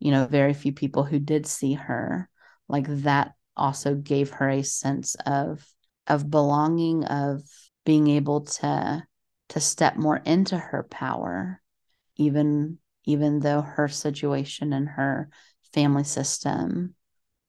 you 0.01 0.11
know, 0.11 0.27
very 0.27 0.55
few 0.55 0.73
people 0.73 1.05
who 1.05 1.19
did 1.19 1.47
see 1.47 1.75
her, 1.75 2.29
like 2.69 2.87
that 2.89 3.33
also 3.57 3.95
gave 3.95 4.31
her 4.31 4.49
a 4.49 4.63
sense 4.63 5.15
of 5.27 5.65
of 6.07 6.31
belonging, 6.31 7.05
of 7.05 7.43
being 7.85 8.09
able 8.09 8.41
to 8.41 9.05
to 9.51 9.61
step 9.61 9.97
more 9.97 10.17
into 10.25 10.57
her 10.57 10.83
power, 10.91 11.61
even 12.17 12.79
even 13.05 13.41
though 13.41 13.61
her 13.61 13.89
situation 13.89 14.73
and 14.73 14.89
her 14.89 15.29
family 15.73 16.05
system 16.05 16.95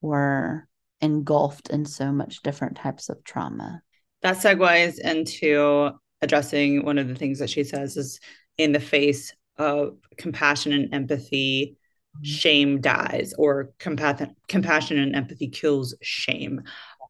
were 0.02 0.68
engulfed 1.00 1.70
in 1.70 1.86
so 1.86 2.12
much 2.12 2.42
different 2.42 2.78
types 2.78 3.10
of 3.10 3.24
trauma. 3.24 3.82
That 4.22 4.38
segues 4.38 5.00
into 5.00 5.92
addressing 6.22 6.86
one 6.86 6.98
of 6.98 7.08
the 7.08 7.16
things 7.16 7.40
that 7.40 7.50
she 7.50 7.64
says 7.64 7.98
is 7.98 8.20
in 8.58 8.72
the 8.72 8.80
face 8.80 9.34
of 9.58 9.98
compassion 10.18 10.74
and 10.74 10.94
empathy 10.94 11.78
shame 12.24 12.82
dies 12.82 13.34
or 13.38 13.72
compa- 13.80 14.34
compassion 14.48 14.98
and 15.00 15.16
empathy 15.16 15.48
kills 15.48 15.96
shame. 16.02 16.64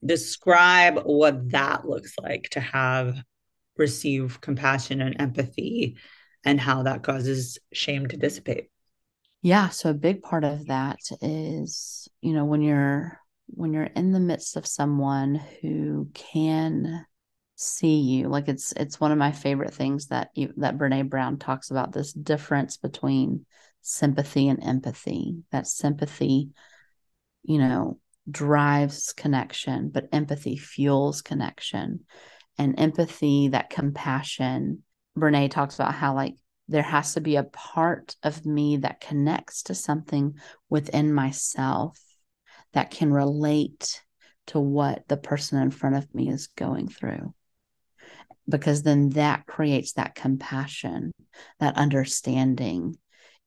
Describe 0.05 0.99
what 1.03 1.51
that 1.51 1.87
looks 1.87 2.15
like 2.19 2.49
to 2.51 2.59
have 2.59 3.23
receive 3.77 4.41
compassion 4.41 5.01
and 5.01 5.19
empathy 5.19 5.97
and 6.43 6.59
how 6.59 6.83
that 6.83 7.03
causes 7.03 7.59
shame 7.71 8.07
to 8.07 8.17
dissipate. 8.17 8.69
Yeah, 9.41 9.69
so 9.69 9.89
a 9.89 9.95
big 9.95 10.21
part 10.21 10.43
of 10.43 10.67
that 10.67 10.99
is, 11.21 12.07
you 12.21 12.33
know, 12.33 12.45
when 12.45 12.61
you're 12.61 13.19
when 13.47 13.73
you're 13.73 13.83
in 13.83 14.11
the 14.11 14.19
midst 14.19 14.55
of 14.55 14.65
someone 14.65 15.35
who 15.61 16.09
can 16.13 17.05
see 17.55 17.99
you 17.99 18.27
like 18.27 18.47
it's 18.47 18.71
it's 18.71 18.99
one 18.99 19.11
of 19.11 19.19
my 19.19 19.31
favorite 19.31 19.73
things 19.73 20.07
that 20.07 20.31
you 20.33 20.51
that 20.57 20.79
Brené 20.79 21.07
Brown 21.07 21.37
talks 21.37 21.69
about 21.69 21.91
this 21.91 22.11
difference 22.11 22.77
between 22.77 23.45
sympathy 23.81 24.49
and 24.49 24.63
empathy. 24.63 25.43
That 25.51 25.67
sympathy 25.67 26.49
you 27.43 27.57
know 27.57 27.99
drives 28.29 29.13
connection 29.13 29.89
but 29.89 30.07
empathy 30.11 30.57
fuels 30.57 31.21
connection. 31.21 32.01
And 32.57 32.79
empathy 32.79 33.49
that 33.49 33.69
compassion 33.69 34.83
Brené 35.17 35.49
talks 35.49 35.75
about 35.75 35.93
how 35.93 36.15
like 36.15 36.35
there 36.67 36.83
has 36.83 37.15
to 37.15 37.21
be 37.21 37.35
a 37.35 37.43
part 37.43 38.15
of 38.23 38.45
me 38.45 38.77
that 38.77 39.01
connects 39.01 39.63
to 39.63 39.75
something 39.75 40.35
within 40.69 41.13
myself 41.13 41.99
that 42.73 42.91
can 42.91 43.11
relate 43.11 44.01
to 44.47 44.59
what 44.59 45.07
the 45.07 45.17
person 45.17 45.61
in 45.61 45.71
front 45.71 45.97
of 45.97 46.13
me 46.15 46.29
is 46.29 46.47
going 46.47 46.87
through. 46.87 47.33
Because 48.47 48.83
then 48.83 49.09
that 49.09 49.45
creates 49.45 49.93
that 49.93 50.15
compassion 50.15 51.11
that 51.59 51.77
understanding 51.77 52.97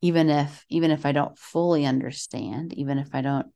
even 0.04 0.28
if 0.30 0.64
even 0.68 0.90
if 0.90 1.06
i 1.06 1.12
don't 1.12 1.38
fully 1.38 1.84
understand 1.84 2.72
even 2.74 2.98
if 2.98 3.08
i 3.14 3.20
don't 3.20 3.46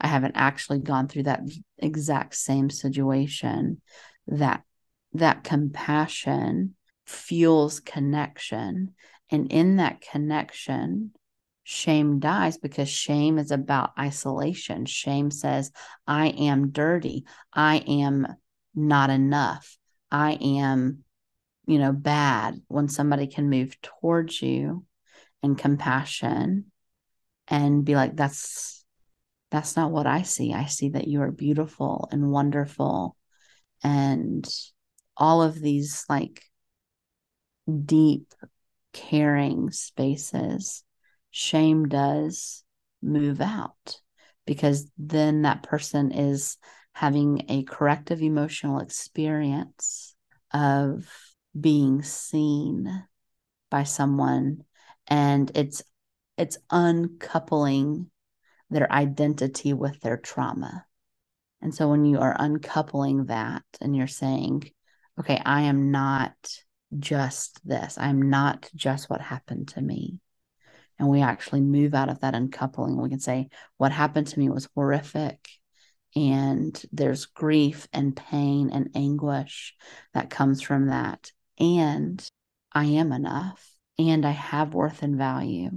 i 0.00 0.06
haven't 0.06 0.36
actually 0.36 0.78
gone 0.78 1.08
through 1.08 1.24
that 1.24 1.40
exact 1.78 2.34
same 2.34 2.70
situation 2.70 3.80
that 4.26 4.62
that 5.18 5.44
compassion 5.44 6.74
fuels 7.06 7.80
connection. 7.80 8.94
And 9.30 9.52
in 9.52 9.76
that 9.76 10.00
connection 10.00 11.12
shame 11.64 12.20
dies 12.20 12.58
because 12.58 12.88
shame 12.88 13.38
is 13.38 13.50
about 13.50 13.92
isolation. 13.98 14.86
Shame 14.86 15.30
says 15.30 15.72
i 16.06 16.28
am 16.28 16.70
dirty. 16.70 17.24
I 17.52 17.78
am 17.78 18.26
not 18.74 19.10
enough. 19.10 19.76
I 20.10 20.32
am, 20.32 21.02
you 21.66 21.78
know, 21.78 21.92
bad. 21.92 22.60
When 22.68 22.88
somebody 22.88 23.26
can 23.26 23.50
move 23.50 23.80
towards 23.80 24.40
you 24.40 24.84
and 25.42 25.56
compassion 25.58 26.70
and 27.48 27.84
be 27.84 27.94
like, 27.94 28.16
that's 28.16 28.84
that's 29.50 29.76
not 29.76 29.92
what 29.92 30.06
I 30.06 30.22
see. 30.22 30.52
I 30.52 30.66
see 30.66 30.90
that 30.90 31.06
you 31.06 31.22
are 31.22 31.30
beautiful 31.30 32.08
and 32.10 32.30
wonderful 32.30 33.16
and 33.82 34.46
all 35.16 35.42
of 35.42 35.60
these 35.60 36.04
like 36.08 36.42
deep 37.84 38.34
caring 38.92 39.70
spaces 39.70 40.84
shame 41.30 41.86
does 41.86 42.64
move 43.02 43.40
out 43.40 44.00
because 44.46 44.90
then 44.96 45.42
that 45.42 45.62
person 45.62 46.12
is 46.12 46.56
having 46.92 47.44
a 47.48 47.62
corrective 47.64 48.22
emotional 48.22 48.80
experience 48.80 50.14
of 50.52 51.06
being 51.58 52.02
seen 52.02 53.04
by 53.70 53.82
someone 53.82 54.64
and 55.08 55.50
it's 55.54 55.82
it's 56.36 56.58
uncoupling 56.70 58.10
their 58.70 58.90
identity 58.92 59.72
with 59.72 60.00
their 60.00 60.16
trauma. 60.16 60.84
And 61.62 61.74
so 61.74 61.88
when 61.88 62.04
you 62.04 62.18
are 62.18 62.36
uncoupling 62.38 63.26
that 63.26 63.64
and 63.80 63.96
you're 63.96 64.06
saying 64.06 64.70
okay 65.18 65.40
i 65.44 65.62
am 65.62 65.90
not 65.90 66.34
just 66.98 67.60
this 67.66 67.96
i'm 67.98 68.28
not 68.28 68.68
just 68.74 69.08
what 69.08 69.20
happened 69.20 69.68
to 69.68 69.80
me. 69.80 70.20
And 70.98 71.08
we 71.08 71.20
actually 71.20 71.60
move 71.60 71.94
out 71.94 72.08
of 72.08 72.20
that 72.20 72.34
uncoupling. 72.34 73.00
We 73.00 73.10
can 73.10 73.20
say 73.20 73.48
what 73.76 73.92
happened 73.92 74.28
to 74.28 74.38
me 74.38 74.48
was 74.48 74.68
horrific 74.74 75.46
and 76.14 76.80
there's 76.92 77.26
grief 77.26 77.86
and 77.92 78.16
pain 78.16 78.70
and 78.72 78.88
anguish 78.94 79.74
that 80.14 80.30
comes 80.30 80.62
from 80.62 80.86
that. 80.86 81.30
And 81.58 82.26
I 82.72 82.86
am 82.86 83.12
enough 83.12 83.75
and 83.98 84.26
I 84.26 84.30
have 84.30 84.74
worth 84.74 85.02
and 85.02 85.16
value. 85.16 85.70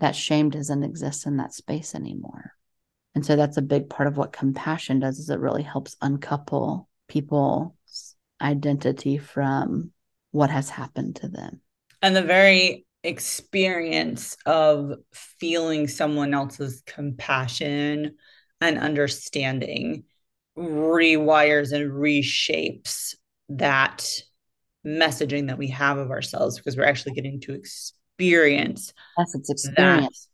That 0.00 0.14
shame 0.14 0.50
doesn't 0.50 0.84
exist 0.84 1.26
in 1.26 1.38
that 1.38 1.54
space 1.54 1.94
anymore. 1.94 2.52
And 3.14 3.26
so 3.26 3.36
that's 3.36 3.56
a 3.56 3.62
big 3.62 3.90
part 3.90 4.06
of 4.06 4.16
what 4.16 4.32
compassion 4.32 5.00
does 5.00 5.18
is 5.18 5.28
it 5.28 5.40
really 5.40 5.62
helps 5.62 5.96
uncouple 6.00 6.88
people's 7.08 8.14
identity 8.40 9.18
from 9.18 9.90
what 10.30 10.50
has 10.50 10.70
happened 10.70 11.16
to 11.16 11.28
them. 11.28 11.60
And 12.00 12.14
the 12.14 12.22
very 12.22 12.86
experience 13.02 14.36
of 14.46 14.92
feeling 15.12 15.88
someone 15.88 16.34
else's 16.34 16.82
compassion 16.86 18.16
and 18.60 18.78
understanding 18.78 20.04
rewires 20.56 21.72
and 21.72 21.90
reshapes 21.90 23.14
that 23.48 24.20
messaging 24.88 25.48
that 25.48 25.58
we 25.58 25.68
have 25.68 25.98
of 25.98 26.10
ourselves 26.10 26.56
because 26.56 26.76
we're 26.76 26.84
actually 26.84 27.12
getting 27.12 27.40
to 27.40 27.52
experience 27.52 28.92
yes, 29.18 29.34
it's 29.34 29.50
experience. 29.50 30.28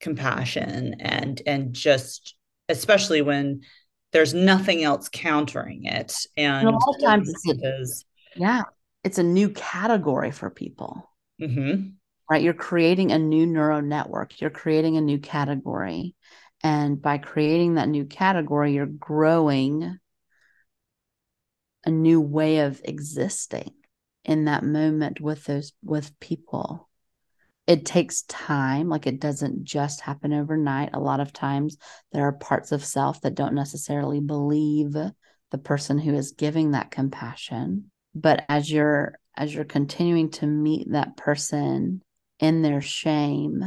compassion 0.00 0.96
and 1.00 1.42
and 1.46 1.74
just 1.74 2.34
especially 2.68 3.22
when 3.22 3.60
there's 4.12 4.34
nothing 4.34 4.84
else 4.84 5.08
countering 5.10 5.84
it. 5.84 6.14
And, 6.36 6.68
and 6.68 6.68
a 6.68 6.72
lot 6.72 6.96
of 6.96 7.02
times 7.02 7.32
it's 7.44 8.04
yeah 8.36 8.62
it's 9.04 9.18
a 9.18 9.22
new 9.22 9.50
category 9.50 10.30
for 10.30 10.50
people. 10.50 11.08
Mm-hmm. 11.40 11.88
right? 12.30 12.42
You're 12.42 12.54
creating 12.54 13.10
a 13.10 13.18
new 13.18 13.46
neural 13.46 13.82
network. 13.82 14.40
You're 14.40 14.50
creating 14.50 14.96
a 14.96 15.00
new 15.00 15.18
category. 15.18 16.14
And 16.62 17.02
by 17.02 17.18
creating 17.18 17.74
that 17.74 17.88
new 17.88 18.04
category, 18.04 18.74
you're 18.74 18.86
growing 18.86 19.98
a 21.84 21.90
new 21.90 22.20
way 22.20 22.60
of 22.60 22.80
existing 22.84 23.72
in 24.24 24.44
that 24.44 24.64
moment 24.64 25.20
with 25.20 25.44
those 25.44 25.72
with 25.82 26.18
people. 26.20 26.88
It 27.66 27.84
takes 27.84 28.22
time, 28.22 28.88
like 28.88 29.06
it 29.06 29.20
doesn't 29.20 29.64
just 29.64 30.00
happen 30.00 30.32
overnight. 30.32 30.90
A 30.94 31.00
lot 31.00 31.20
of 31.20 31.32
times 31.32 31.76
there 32.12 32.26
are 32.26 32.32
parts 32.32 32.72
of 32.72 32.84
self 32.84 33.20
that 33.20 33.36
don't 33.36 33.54
necessarily 33.54 34.20
believe 34.20 34.92
the 34.92 35.58
person 35.58 35.98
who 35.98 36.14
is 36.14 36.32
giving 36.32 36.72
that 36.72 36.90
compassion. 36.90 37.90
But 38.14 38.44
as 38.48 38.70
you're 38.70 39.18
as 39.36 39.54
you're 39.54 39.64
continuing 39.64 40.30
to 40.30 40.46
meet 40.46 40.90
that 40.92 41.16
person 41.16 42.02
in 42.38 42.62
their 42.62 42.82
shame 42.82 43.62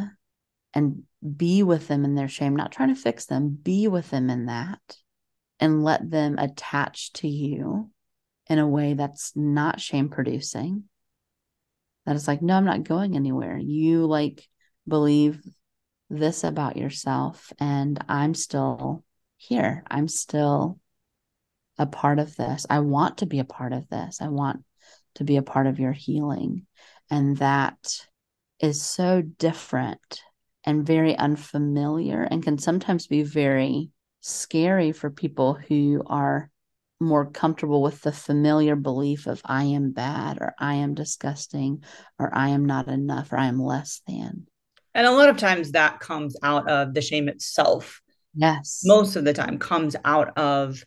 and 0.73 1.03
be 1.35 1.63
with 1.63 1.87
them 1.87 2.05
in 2.05 2.15
their 2.15 2.27
shame, 2.27 2.55
not 2.55 2.71
trying 2.71 2.93
to 2.93 3.01
fix 3.01 3.25
them, 3.25 3.49
be 3.49 3.87
with 3.87 4.09
them 4.11 4.29
in 4.29 4.45
that 4.47 4.97
and 5.59 5.83
let 5.83 6.09
them 6.09 6.37
attach 6.37 7.13
to 7.13 7.27
you 7.27 7.89
in 8.47 8.59
a 8.59 8.67
way 8.67 8.93
that's 8.93 9.35
not 9.35 9.81
shame 9.81 10.09
producing. 10.09 10.83
That 12.05 12.15
is 12.15 12.27
like, 12.27 12.41
no, 12.41 12.55
I'm 12.55 12.65
not 12.65 12.83
going 12.83 13.15
anywhere. 13.15 13.57
You 13.57 14.05
like 14.05 14.47
believe 14.87 15.41
this 16.09 16.43
about 16.43 16.77
yourself, 16.77 17.51
and 17.59 18.03
I'm 18.07 18.35
still 18.35 19.03
here. 19.37 19.83
I'm 19.89 20.07
still 20.07 20.79
a 21.77 21.85
part 21.85 22.19
of 22.19 22.35
this. 22.35 22.65
I 22.69 22.79
want 22.79 23.19
to 23.19 23.25
be 23.25 23.39
a 23.39 23.45
part 23.45 23.73
of 23.73 23.89
this. 23.89 24.21
I 24.21 24.27
want 24.27 24.63
to 25.15 25.23
be 25.23 25.37
a 25.37 25.41
part 25.41 25.67
of 25.67 25.79
your 25.79 25.91
healing. 25.91 26.67
And 27.09 27.37
that 27.37 27.77
is 28.59 28.81
so 28.81 29.21
different 29.21 30.21
and 30.63 30.85
very 30.85 31.15
unfamiliar 31.15 32.23
and 32.23 32.43
can 32.43 32.57
sometimes 32.57 33.07
be 33.07 33.23
very 33.23 33.89
scary 34.21 34.91
for 34.91 35.09
people 35.09 35.53
who 35.53 36.01
are 36.05 36.49
more 36.99 37.29
comfortable 37.29 37.81
with 37.81 38.01
the 38.01 38.11
familiar 38.11 38.75
belief 38.75 39.27
of 39.27 39.41
I 39.45 39.63
am 39.65 39.91
bad 39.91 40.37
or 40.39 40.53
I 40.59 40.75
am 40.75 40.93
disgusting 40.93 41.83
or 42.19 42.33
I 42.33 42.49
am 42.49 42.65
not 42.65 42.87
enough 42.87 43.31
or 43.31 43.37
I 43.37 43.47
am 43.47 43.61
less 43.61 44.01
than. 44.07 44.47
And 44.93 45.05
a 45.05 45.11
lot 45.11 45.29
of 45.29 45.37
times 45.37 45.73
that 45.73 45.99
comes 45.99 46.35
out 46.41 46.69
of 46.69 46.93
the 46.93 47.01
shame 47.01 47.27
itself. 47.27 48.01
Yes. 48.33 48.81
Most 48.85 49.15
of 49.15 49.25
the 49.25 49.33
time 49.33 49.57
comes 49.57 49.95
out 50.05 50.37
of 50.37 50.83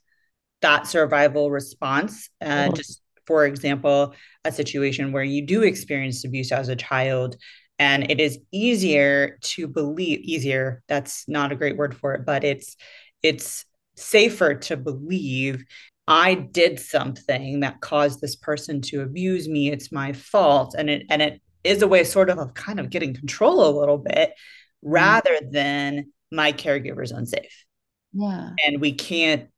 that 0.63 0.87
survival 0.87 1.51
response. 1.51 2.31
Uh, 2.41 2.71
Just 2.73 3.03
for 3.27 3.45
example, 3.45 4.15
a 4.45 4.51
situation 4.51 5.13
where 5.13 5.23
you 5.23 5.45
do 5.45 5.63
experience 5.63 6.25
abuse 6.25 6.51
as 6.51 6.69
a 6.69 6.77
child 6.77 7.37
and 7.79 8.11
it 8.11 8.21
is 8.21 8.39
easier 8.51 9.39
to 9.41 9.69
believe 9.69 10.21
easier 10.21 10.83
that's 10.89 11.29
not 11.29 11.53
a 11.53 11.57
great 11.57 11.77
word 11.77 11.97
for 11.97 12.15
it 12.15 12.27
but 12.27 12.45
it's 12.45 12.77
it's 13.23 13.65
safer 13.97 14.55
to 14.55 14.77
believe 14.77 15.65
i 16.09 16.35
did 16.35 16.81
something 16.81 17.61
that 17.61 17.81
caused 17.81 18.21
this 18.21 18.37
person 18.37 18.81
to 18.81 19.03
abuse 19.03 19.49
me 19.49 19.71
it's 19.71 19.93
my 19.93 20.13
fault 20.13 20.75
and 20.77 20.91
it 20.91 21.05
and 21.11 21.23
it 21.23 21.41
is 21.65 21.83
a 21.83 21.89
way 21.89 22.03
sort 22.05 22.31
of 22.31 22.39
of 22.39 22.55
kind 22.55 22.81
of 22.81 22.91
getting 22.91 23.15
control 23.15 23.69
a 23.69 23.79
little 23.79 23.99
bit 23.99 24.31
mm-hmm. 24.31 24.91
rather 24.91 25.39
than 25.51 26.07
my 26.33 26.53
caregiver's 26.53 27.13
unsafe 27.13 27.65
yeah 28.13 28.51
and 28.67 28.81
we 28.81 28.93
can't 28.93 29.49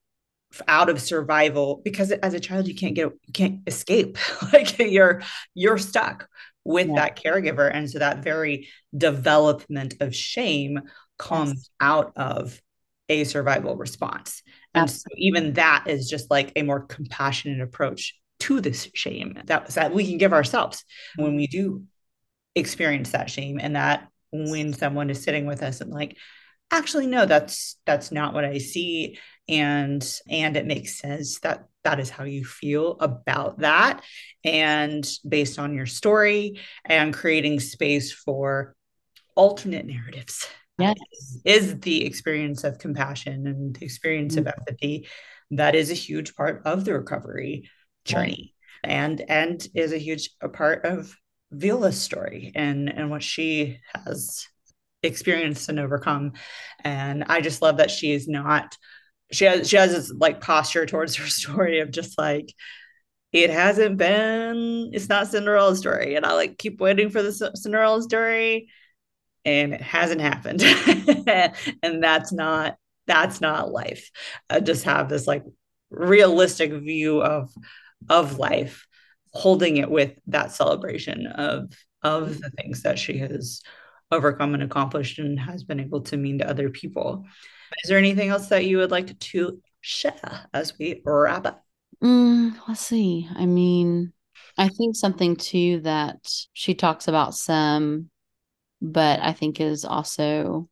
out 0.66 0.90
of 0.90 1.00
survival 1.00 1.80
because 1.84 2.10
as 2.10 2.34
a 2.34 2.40
child 2.40 2.66
you 2.66 2.74
can't 2.74 2.96
get 2.96 3.04
you 3.04 3.32
can't 3.32 3.60
escape 3.68 4.18
like 4.52 4.76
you're 4.78 5.22
you're 5.54 5.78
stuck 5.78 6.28
with 6.64 6.88
yeah. 6.88 6.94
that 6.96 7.22
caregiver. 7.22 7.70
And 7.72 7.90
so 7.90 7.98
that 7.98 8.22
very 8.22 8.68
development 8.96 9.94
of 10.00 10.14
shame 10.14 10.80
comes 11.18 11.52
yes. 11.52 11.70
out 11.80 12.12
of 12.16 12.60
a 13.08 13.24
survival 13.24 13.76
response. 13.76 14.42
And 14.74 14.90
so 14.90 15.08
even 15.16 15.54
that 15.54 15.84
is 15.88 16.08
just 16.08 16.30
like 16.30 16.52
a 16.56 16.62
more 16.62 16.80
compassionate 16.80 17.60
approach 17.60 18.14
to 18.40 18.60
this 18.60 18.88
shame 18.94 19.38
that, 19.46 19.66
that 19.68 19.92
we 19.92 20.06
can 20.06 20.18
give 20.18 20.32
ourselves 20.32 20.84
when 21.16 21.36
we 21.36 21.46
do 21.46 21.84
experience 22.54 23.10
that 23.10 23.30
shame 23.30 23.58
and 23.60 23.76
that 23.76 24.08
when 24.32 24.72
someone 24.72 25.10
is 25.10 25.22
sitting 25.22 25.46
with 25.46 25.62
us 25.62 25.80
and 25.80 25.90
like 25.90 26.16
actually 26.70 27.06
no 27.06 27.26
that's 27.26 27.76
that's 27.84 28.12
not 28.12 28.32
what 28.32 28.44
i 28.44 28.58
see. 28.58 29.18
And 29.48 30.06
and 30.28 30.56
it 30.56 30.64
makes 30.64 31.00
sense 31.00 31.40
that 31.40 31.64
that 31.82 31.98
is 31.98 32.08
how 32.08 32.24
you 32.24 32.44
feel 32.44 32.96
about 33.00 33.58
that. 33.60 34.04
And 34.44 35.08
based 35.28 35.58
on 35.58 35.74
your 35.74 35.86
story 35.86 36.60
and 36.84 37.12
creating 37.12 37.58
space 37.58 38.12
for 38.12 38.76
alternate 39.34 39.86
narratives 39.86 40.46
yes. 40.80 41.38
is, 41.44 41.80
the 41.80 42.04
experience 42.04 42.64
of 42.64 42.78
compassion 42.78 43.46
and 43.46 43.76
the 43.76 43.84
experience 43.84 44.36
mm-hmm. 44.36 44.48
of 44.48 44.54
empathy 44.58 45.08
that 45.52 45.74
is 45.74 45.90
a 45.90 45.94
huge 45.94 46.34
part 46.34 46.62
of 46.64 46.84
the 46.84 46.94
recovery 46.94 47.68
journey 48.04 48.54
right. 48.84 48.90
and 48.90 49.22
and 49.28 49.66
is 49.74 49.92
a 49.92 49.98
huge 49.98 50.30
a 50.40 50.48
part 50.48 50.84
of 50.84 51.14
Viola's 51.52 52.00
story 52.00 52.52
and 52.54 52.88
and 52.88 53.10
what 53.10 53.22
she 53.22 53.78
has 53.94 54.46
experienced 55.02 55.68
and 55.68 55.80
overcome 55.80 56.32
and 56.84 57.24
I 57.24 57.40
just 57.40 57.62
love 57.62 57.78
that 57.78 57.90
she 57.90 58.12
is 58.12 58.28
not 58.28 58.76
she 59.32 59.44
has 59.46 59.68
she 59.68 59.76
has 59.76 59.92
this 59.92 60.12
like 60.16 60.40
posture 60.40 60.86
towards 60.86 61.16
her 61.16 61.26
story 61.28 61.80
of 61.80 61.90
just 61.90 62.18
like 62.18 62.54
it 63.32 63.50
hasn't 63.50 63.96
been 63.96 64.90
it's 64.92 65.08
not 65.08 65.28
Cinderella's 65.28 65.78
story 65.78 66.16
and 66.16 66.26
I 66.26 66.34
like 66.34 66.58
keep 66.58 66.80
waiting 66.80 67.10
for 67.10 67.22
the 67.22 67.32
Cinderella 67.32 68.02
story 68.02 68.68
and 69.44 69.74
it 69.74 69.82
hasn't 69.82 70.20
happened. 70.20 70.62
And 71.82 72.02
that's 72.02 72.32
not 72.32 72.76
that's 73.06 73.40
not 73.40 73.72
life. 73.72 74.10
I 74.48 74.60
just 74.60 74.84
have 74.84 75.08
this 75.08 75.26
like 75.26 75.44
realistic 75.90 76.72
view 76.72 77.22
of 77.22 77.50
of 78.08 78.38
life 78.38 78.86
holding 79.32 79.76
it 79.76 79.90
with 79.90 80.12
that 80.28 80.52
celebration 80.52 81.26
of 81.26 81.72
of 82.02 82.40
the 82.40 82.50
things 82.50 82.82
that 82.82 82.98
she 82.98 83.18
has 83.18 83.62
overcome 84.10 84.54
and 84.54 84.62
accomplished 84.62 85.18
and 85.18 85.38
has 85.38 85.62
been 85.62 85.80
able 85.80 86.00
to 86.02 86.16
mean 86.16 86.38
to 86.38 86.48
other 86.48 86.70
people. 86.70 87.24
Is 87.84 87.88
there 87.88 87.98
anything 87.98 88.28
else 88.28 88.48
that 88.48 88.64
you 88.64 88.78
would 88.78 88.90
like 88.90 89.18
to 89.18 89.60
share 89.80 90.46
as 90.52 90.76
we 90.78 91.00
wrap 91.04 91.46
up? 91.46 91.64
Mm, 92.02 92.56
let's 92.66 92.80
see. 92.80 93.28
I 93.36 93.46
mean 93.46 94.12
i 94.58 94.68
think 94.68 94.96
something 94.96 95.36
too 95.36 95.80
that 95.80 96.18
she 96.52 96.74
talks 96.74 97.08
about 97.08 97.34
some 97.34 98.09
but 98.80 99.20
I 99.20 99.32
think 99.32 99.60
is 99.60 99.84
also 99.84 100.68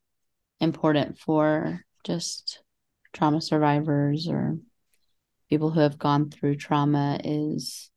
important 0.61 1.19
for 1.19 1.85
just 2.05 2.63
trauma 3.13 3.41
survivors 3.41 4.29
or 4.29 4.59
people 5.49 5.71
who 5.71 5.81
have 5.81 5.99
gone 5.99 6.31
through 6.31 6.57
trauma 6.57 7.21
is 7.25 7.91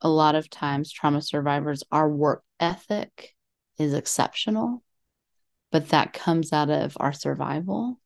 a 0.00 0.08
lot 0.08 0.34
of 0.34 0.50
times 0.50 0.92
trauma 0.92 1.22
survivors 1.22 1.82
our 1.90 2.08
work 2.08 2.42
ethic 2.60 3.34
is 3.78 3.94
exceptional 3.94 4.82
but 5.72 5.88
that 5.88 6.12
comes 6.12 6.52
out 6.52 6.70
of 6.70 6.96
our 7.00 7.12
survival. 7.12 7.98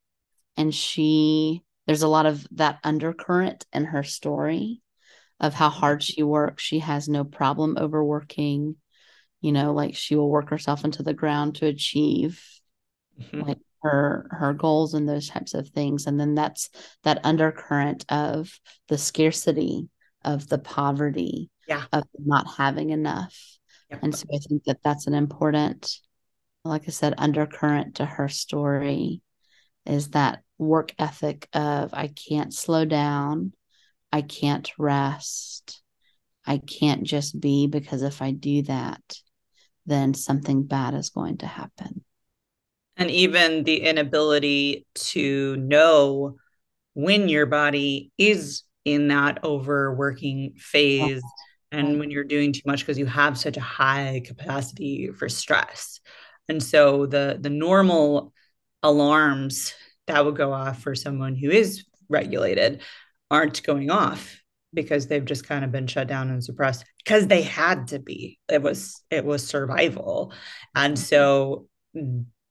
And 0.57 0.75
she 0.75 1.63
there's 1.87 2.03
a 2.03 2.09
lot 2.09 2.27
of 2.27 2.47
that 2.53 2.79
undercurrent 2.83 3.67
in 3.73 3.85
her 3.85 4.03
story 4.03 4.81
of 5.39 5.53
how 5.53 5.69
hard 5.69 6.01
mm-hmm. 6.01 6.15
she 6.15 6.23
works. 6.23 6.63
She 6.63 6.79
has 6.79 7.09
no 7.09 7.25
problem 7.25 7.77
overworking 7.79 8.77
you 9.47 9.53
know 9.53 9.73
like 9.73 9.95
she 9.95 10.17
will 10.17 10.29
work 10.29 10.51
herself 10.51 10.85
into 10.85 11.03
the 11.03 11.15
ground 11.15 11.55
to 11.57 11.67
achieve 11.67 12.43
mm-hmm. 13.21 13.43
like 13.43 13.59
her 13.83 14.27
her 14.31 14.53
goals 14.53 14.95
and 14.95 15.09
those 15.09 15.29
types 15.29 15.55
of 15.55 15.69
things. 15.69 16.07
And 16.07 16.19
then 16.19 16.35
that's 16.35 16.71
that 17.05 17.21
undercurrent 17.25 18.05
of 18.09 18.59
the 18.89 18.99
scarcity 18.99 19.89
of 20.25 20.49
the 20.49 20.59
poverty 20.59 21.51
yeah. 21.69 21.85
of 21.93 22.05
not 22.19 22.47
having 22.57 22.91
enough. 22.91 23.37
And 23.91 24.15
so 24.15 24.27
i 24.35 24.39
think 24.39 24.65
that 24.65 24.83
that's 24.83 25.07
an 25.07 25.15
important 25.15 25.97
like 26.65 26.83
i 26.89 26.91
said 26.91 27.15
undercurrent 27.19 27.97
to 27.97 28.05
her 28.05 28.29
story 28.29 29.23
is 29.85 30.09
that 30.11 30.43
work 30.59 30.93
ethic 30.99 31.49
of 31.53 31.95
i 31.95 32.09
can't 32.09 32.53
slow 32.53 32.85
down. 32.85 33.53
I 34.13 34.23
can't 34.23 34.71
rest. 34.79 35.83
I 36.45 36.59
can't 36.59 37.05
just 37.05 37.39
be 37.41 37.69
because 37.69 38.03
if 38.03 38.23
i 38.23 38.33
do 38.33 38.63
that 38.63 39.03
then 39.87 40.15
something 40.15 40.65
bad 40.65 40.95
is 40.95 41.11
going 41.11 41.39
to 41.39 41.47
happen. 41.47 42.05
And 42.97 43.11
even 43.11 43.65
the 43.65 43.83
inability 43.83 44.87
to 44.95 45.57
know 45.57 46.37
when 46.95 47.29
your 47.29 47.47
body 47.47 48.11
is 48.17 48.63
in 48.85 49.09
that 49.09 49.45
overworking 49.45 50.55
phase 50.57 51.23
and 51.73 51.99
when 51.99 52.11
you're 52.11 52.25
doing 52.25 52.53
too 52.53 52.63
much 52.65 52.81
because 52.81 52.99
you 52.99 53.07
have 53.07 53.37
such 53.37 53.57
a 53.57 53.61
high 53.61 54.23
capacity 54.25 55.11
for 55.11 55.29
stress. 55.29 56.01
And 56.49 56.63
so 56.63 57.07
the 57.07 57.39
the 57.41 57.51
normal 57.51 58.33
alarms 58.83 59.75
that 60.07 60.25
would 60.25 60.37
go 60.37 60.53
off 60.53 60.83
for 60.83 60.95
someone 60.95 61.35
who 61.35 61.51
is 61.51 61.85
regulated 62.09 62.83
aren't 63.31 63.63
going 63.63 63.91
off 63.91 64.41
because 64.77 65.09
they've 65.09 65.25
just 65.25 65.49
kind 65.49 65.65
of 65.65 65.73
been 65.73 65.89
shut 65.89 66.07
down 66.07 66.31
and 66.31 66.45
suppressed 66.45 66.85
because 67.03 67.27
they 67.27 67.43
had 67.43 67.89
to 67.89 67.99
be. 67.99 68.39
It 68.49 68.63
was 68.63 69.03
it 69.11 69.25
was 69.25 69.45
survival. 69.45 70.33
And 70.77 70.97
mm-hmm. 70.97 71.03
so 71.03 71.67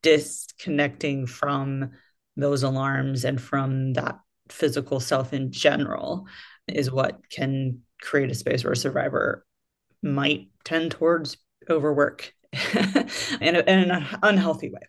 disconnecting 0.03 1.27
from 1.27 1.91
those 2.35 2.63
alarms 2.63 3.23
and 3.23 3.39
from 3.39 3.93
that 3.93 4.19
physical 4.49 4.99
self 4.99 5.31
in 5.31 5.51
general 5.51 6.25
is 6.67 6.91
what 6.91 7.29
can 7.29 7.79
create 8.01 8.31
a 8.31 8.35
space 8.35 8.63
where 8.63 8.73
a 8.73 8.77
survivor 8.77 9.45
might 10.03 10.49
tend 10.65 10.91
towards 10.91 11.37
overwork 11.69 12.33
in, 13.39 13.55
a, 13.55 13.59
in 13.59 13.91
an 13.91 14.05
unhealthy 14.21 14.69
way. 14.69 14.81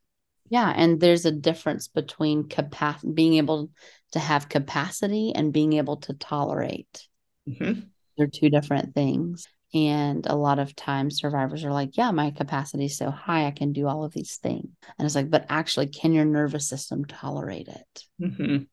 Yeah 0.48 0.72
and 0.74 1.00
there's 1.00 1.24
a 1.24 1.32
difference 1.32 1.88
between 1.88 2.48
capacity 2.48 3.12
being 3.12 3.34
able 3.34 3.70
to 4.12 4.18
have 4.18 4.48
capacity 4.48 5.32
and 5.34 5.52
being 5.52 5.74
able 5.74 5.98
to 5.98 6.14
tolerate 6.14 7.08
mm-hmm. 7.48 7.80
they're 8.16 8.26
two 8.26 8.50
different 8.50 8.94
things 8.94 9.46
and 9.74 10.26
a 10.26 10.34
lot 10.34 10.58
of 10.58 10.76
times 10.76 11.18
survivors 11.18 11.64
are 11.64 11.72
like, 11.72 11.96
yeah, 11.96 12.10
my 12.10 12.30
capacity 12.30 12.86
is 12.86 12.96
so 12.96 13.10
high, 13.10 13.46
I 13.46 13.50
can 13.50 13.72
do 13.72 13.86
all 13.86 14.04
of 14.04 14.12
these 14.12 14.36
things. 14.36 14.68
And 14.98 15.04
it's 15.04 15.14
like, 15.14 15.28
but 15.28 15.46
actually, 15.48 15.88
can 15.88 16.12
your 16.12 16.24
nervous 16.24 16.68
system 16.68 17.04
tolerate 17.04 17.68
it? 17.68 18.04
Mm-hmm. 18.22 18.56
Can 18.56 18.66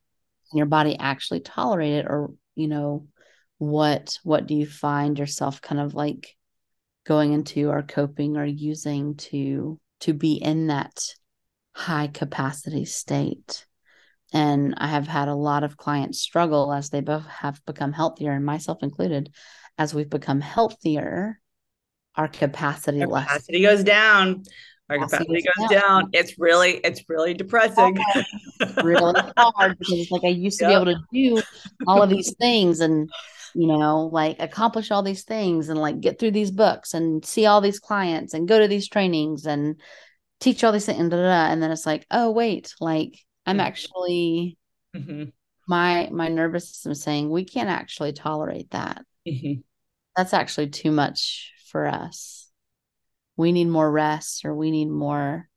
your 0.53 0.67
body 0.67 0.97
actually 0.97 1.41
tolerate 1.41 1.93
it? 1.93 2.05
Or, 2.07 2.31
you 2.55 2.67
know, 2.67 3.07
what 3.57 4.17
what 4.23 4.45
do 4.45 4.55
you 4.55 4.65
find 4.65 5.17
yourself 5.17 5.61
kind 5.61 5.81
of 5.81 5.93
like 5.93 6.35
going 7.05 7.33
into 7.33 7.69
or 7.69 7.81
coping 7.81 8.37
or 8.37 8.45
using 8.45 9.15
to 9.15 9.79
to 10.01 10.13
be 10.13 10.33
in 10.33 10.67
that 10.67 11.01
high 11.73 12.07
capacity 12.07 12.85
state? 12.85 13.65
And 14.33 14.73
I 14.77 14.87
have 14.87 15.07
had 15.07 15.27
a 15.27 15.35
lot 15.35 15.63
of 15.63 15.77
clients 15.77 16.19
struggle 16.19 16.73
as 16.73 16.89
they 16.89 17.01
both 17.01 17.25
have 17.27 17.63
become 17.65 17.93
healthier, 17.93 18.31
and 18.31 18.45
myself 18.45 18.81
included, 18.81 19.31
as 19.77 19.93
we've 19.93 20.09
become 20.09 20.41
healthier, 20.41 21.39
our 22.15 22.27
capacity 22.27 23.01
our 23.03 23.07
capacity 23.07 23.61
goes 23.61 23.83
down. 23.83 24.43
Our 24.89 24.97
capacity, 24.97 25.41
capacity 25.41 25.43
goes, 25.59 25.69
down. 25.69 26.03
down. 26.03 26.09
It's 26.13 26.39
really, 26.39 26.73
it's 26.77 27.03
really 27.07 27.33
depressing. 27.33 27.97
really 28.83 29.21
hard 29.37 29.77
because 29.77 29.99
it's 29.99 30.11
like 30.11 30.23
I 30.23 30.29
used 30.29 30.59
to 30.59 30.65
yep. 30.65 30.83
be 30.83 30.91
able 30.91 30.99
to 30.99 31.05
do 31.13 31.41
all 31.87 32.01
of 32.01 32.09
these 32.09 32.35
things 32.35 32.79
and 32.79 33.09
you 33.55 33.67
know, 33.67 34.09
like 34.11 34.37
accomplish 34.39 34.91
all 34.91 35.03
these 35.03 35.23
things 35.23 35.69
and 35.69 35.79
like 35.79 36.01
get 36.01 36.19
through 36.19 36.31
these 36.31 36.51
books 36.51 36.93
and 36.93 37.23
see 37.23 37.45
all 37.45 37.61
these 37.61 37.79
clients 37.79 38.33
and 38.33 38.47
go 38.47 38.59
to 38.59 38.67
these 38.67 38.89
trainings 38.89 39.45
and 39.45 39.79
teach 40.39 40.63
all 40.63 40.71
these 40.71 40.85
things 40.85 40.99
and, 40.99 41.11
da, 41.11 41.17
da, 41.17 41.23
da. 41.23 41.51
and 41.51 41.61
then 41.61 41.71
it's 41.71 41.85
like, 41.85 42.05
oh 42.09 42.31
wait, 42.31 42.73
like 42.79 43.19
I'm 43.45 43.57
mm-hmm. 43.57 43.65
actually 43.65 44.57
mm-hmm. 44.95 45.25
my 45.67 46.09
my 46.11 46.27
nervous 46.27 46.69
system 46.69 46.95
saying 46.95 47.29
we 47.29 47.45
can't 47.45 47.69
actually 47.69 48.13
tolerate 48.13 48.71
that. 48.71 49.03
Mm-hmm. 49.27 49.61
That's 50.15 50.33
actually 50.33 50.69
too 50.69 50.91
much 50.91 51.53
for 51.67 51.87
us. 51.87 52.51
We 53.35 53.51
need 53.51 53.67
more 53.67 53.91
rest, 53.91 54.45
or 54.45 54.53
we 54.53 54.69
need 54.69 54.89
more 54.89 55.49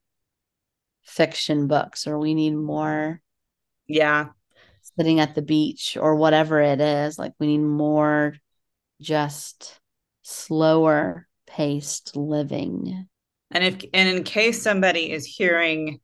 fiction 1.03 1.67
books, 1.67 2.07
or 2.07 2.19
we 2.19 2.35
need 2.35 2.55
more. 2.55 3.21
Yeah. 3.87 4.29
Sitting 4.99 5.21
at 5.21 5.35
the 5.35 5.43
beach, 5.43 5.99
or 6.01 6.17
whatever 6.17 6.61
it 6.61 6.81
is. 6.81 7.19
Like, 7.19 7.35
we 7.39 7.49
need 7.49 7.59
more 7.59 8.35
just 9.03 9.79
slower 10.23 11.29
paced 11.47 12.17
living. 12.17 13.07
And 13.51 13.63
if, 13.63 13.85
and 13.93 14.09
in 14.09 14.25
case 14.25 14.63
somebody 14.63 15.13
is 15.13 15.27
hearing, 15.27 16.01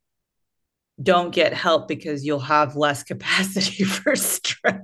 don't 1.00 1.34
get 1.34 1.54
help 1.54 1.88
because 1.88 2.24
you'll 2.24 2.38
have 2.38 2.76
less 2.76 3.02
capacity 3.02 3.84
for 3.84 4.16
stress. 4.16 4.80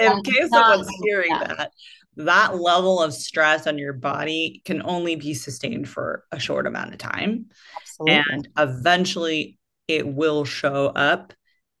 in 0.00 0.22
case 0.22 0.48
someone's 0.50 0.88
hearing 1.02 1.30
yeah. 1.30 1.44
that, 1.44 1.72
that 2.16 2.60
level 2.60 3.02
of 3.02 3.12
stress 3.12 3.66
on 3.66 3.78
your 3.78 3.92
body 3.92 4.62
can 4.64 4.82
only 4.84 5.16
be 5.16 5.34
sustained 5.34 5.88
for 5.88 6.24
a 6.32 6.38
short 6.38 6.66
amount 6.66 6.92
of 6.92 6.98
time. 6.98 7.46
Absolutely. 7.80 8.24
And 8.30 8.48
eventually 8.58 9.58
it 9.88 10.06
will 10.06 10.44
show 10.44 10.86
up 10.86 11.32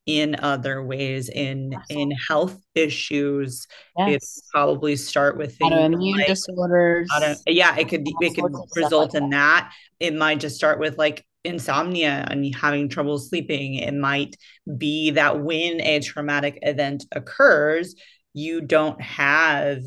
in 0.06 0.36
other 0.38 0.84
ways 0.84 1.28
in 1.28 1.74
Absolutely. 1.74 2.02
in 2.02 2.10
health 2.28 2.56
issues 2.76 3.66
it 3.96 4.22
probably 4.52 4.94
start 4.94 5.36
with 5.36 5.56
things 5.56 5.72
Autoimmune 5.72 6.18
like 6.18 6.28
disorders. 6.28 7.08
auto, 7.12 7.34
yeah 7.48 7.76
it 7.76 7.88
could 7.88 8.06
it 8.06 8.34
could 8.34 8.52
sorts 8.52 8.54
of 8.54 8.68
stuff 8.68 8.76
result 8.84 9.14
like 9.14 9.22
in 9.24 9.30
that 9.30 9.72
it 9.98 10.14
might 10.14 10.38
just 10.38 10.54
start 10.54 10.78
with 10.78 10.96
like 10.96 11.26
insomnia 11.46 12.26
and 12.30 12.54
having 12.54 12.88
trouble 12.88 13.18
sleeping 13.18 13.74
it 13.74 13.94
might 13.94 14.36
be 14.76 15.10
that 15.12 15.40
when 15.42 15.80
a 15.80 16.00
traumatic 16.00 16.58
event 16.62 17.04
occurs 17.12 17.94
you 18.34 18.60
don't 18.60 19.00
have 19.00 19.82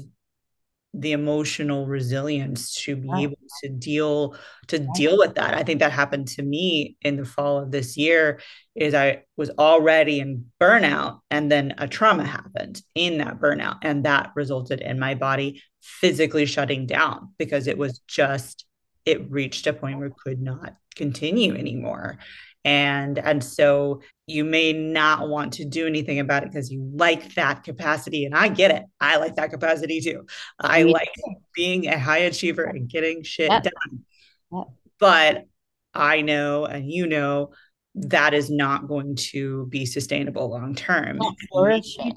the 0.93 1.11
emotional 1.11 1.85
resilience 1.85 2.73
to 2.73 2.95
be 2.95 3.23
able 3.23 3.37
to 3.63 3.69
deal 3.69 4.35
to 4.67 4.79
deal 4.95 5.17
with 5.17 5.35
that. 5.35 5.53
I 5.53 5.63
think 5.63 5.79
that 5.79 5.91
happened 5.91 6.27
to 6.29 6.41
me 6.41 6.97
in 7.01 7.15
the 7.15 7.25
fall 7.25 7.59
of 7.59 7.71
this 7.71 7.95
year 7.95 8.39
is 8.75 8.95
I 8.95 9.23
was 9.37 9.51
already 9.51 10.19
in 10.19 10.45
burnout 10.59 11.19
and 11.29 11.51
then 11.51 11.75
a 11.77 11.87
trauma 11.87 12.25
happened 12.25 12.81
in 12.95 13.19
that 13.19 13.39
burnout 13.39 13.77
and 13.83 14.05
that 14.05 14.31
resulted 14.35 14.81
in 14.81 14.97
my 14.97 15.13
body 15.13 15.61
physically 15.81 16.45
shutting 16.45 16.87
down 16.87 17.33
because 17.37 17.67
it 17.67 17.77
was 17.77 17.99
just 18.07 18.65
it 19.05 19.29
reached 19.29 19.67
a 19.67 19.73
point 19.73 19.97
where 19.97 20.07
it 20.07 20.17
could 20.17 20.41
not 20.41 20.73
continue 20.99 21.55
anymore. 21.55 22.19
And 22.65 23.17
and 23.17 23.43
so 23.43 24.01
you 24.27 24.43
may 24.43 24.73
not 24.73 25.29
want 25.29 25.53
to 25.53 25.65
do 25.65 25.87
anything 25.87 26.19
about 26.19 26.43
it 26.43 26.49
because 26.51 26.69
you 26.69 26.87
like 26.93 27.33
that 27.35 27.63
capacity. 27.63 28.25
And 28.25 28.35
I 28.35 28.49
get 28.49 28.69
it. 28.69 28.83
I 28.99 29.15
like 29.17 29.35
that 29.37 29.49
capacity 29.49 30.01
too. 30.01 30.25
I 30.59 30.83
like 30.83 31.09
being 31.55 31.87
a 31.87 31.97
high 31.97 32.19
achiever 32.19 32.65
and 32.65 32.87
getting 32.89 33.23
shit 33.23 33.49
Yep. 33.49 33.63
done. 33.63 34.03
Yep. 34.51 34.63
But 34.99 35.45
I 35.93 36.21
know 36.21 36.65
and 36.65 36.91
you 36.91 37.07
know 37.07 37.51
that 37.95 38.33
is 38.33 38.49
not 38.51 38.87
going 38.87 39.15
to 39.15 39.65
be 39.67 39.85
sustainable 39.85 40.49
long 40.49 40.75
term. 40.75 41.17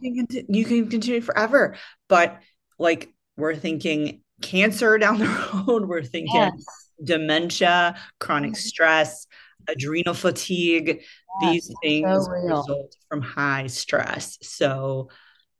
You 0.02 0.26
can, 0.26 0.44
you 0.48 0.64
can 0.64 0.88
continue 0.90 1.20
forever, 1.20 1.76
but 2.08 2.38
like 2.78 3.12
we're 3.36 3.56
thinking 3.56 4.20
cancer 4.42 4.98
down 4.98 5.18
the 5.18 5.26
road, 5.66 5.86
we're 5.88 6.02
thinking 6.02 6.34
Yes. 6.34 6.64
Dementia, 7.03 7.96
chronic 8.20 8.53
Mhm. 8.53 8.57
stress, 8.57 9.26
adrenal 9.68 10.14
fatigue. 10.14 11.03
These 11.40 11.70
things 11.82 12.28
So 12.28 12.48
result 12.48 12.96
from 13.09 13.22
high 13.22 13.66
stress. 13.68 14.38
So 14.42 15.09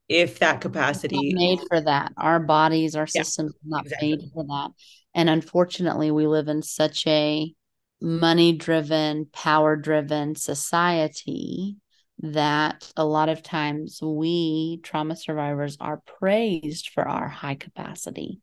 if 0.09 0.38
that 0.40 0.61
capacity, 0.61 1.34
made 1.34 1.61
for 1.68 1.80
that. 1.80 2.12
Our 2.16 2.40
bodies, 2.40 2.95
our 2.97 3.07
Yeah, 3.14 3.22
systems 3.22 3.53
are 3.53 3.68
not 3.68 3.84
exactly. 3.84 4.09
made 4.09 4.30
for 4.32 4.45
that. 4.45 4.70
And 5.14 5.28
unfortunately, 5.30 6.11
we 6.11 6.26
live 6.26 6.49
in 6.49 6.62
such 6.62 7.07
a 7.07 7.53
money 8.01 8.53
driven, 8.53 9.26
power 9.32 9.76
driven 9.76 10.34
society 10.34 11.76
that 12.22 12.90
a 12.96 13.04
lot 13.04 13.28
of 13.28 13.42
times 13.42 13.98
we 14.02 14.80
trauma 14.82 15.16
survivors 15.16 15.76
are 15.80 16.00
praised 16.18 16.90
for 16.90 17.06
our 17.06 17.28
high 17.28 17.56
capacity 17.56 18.40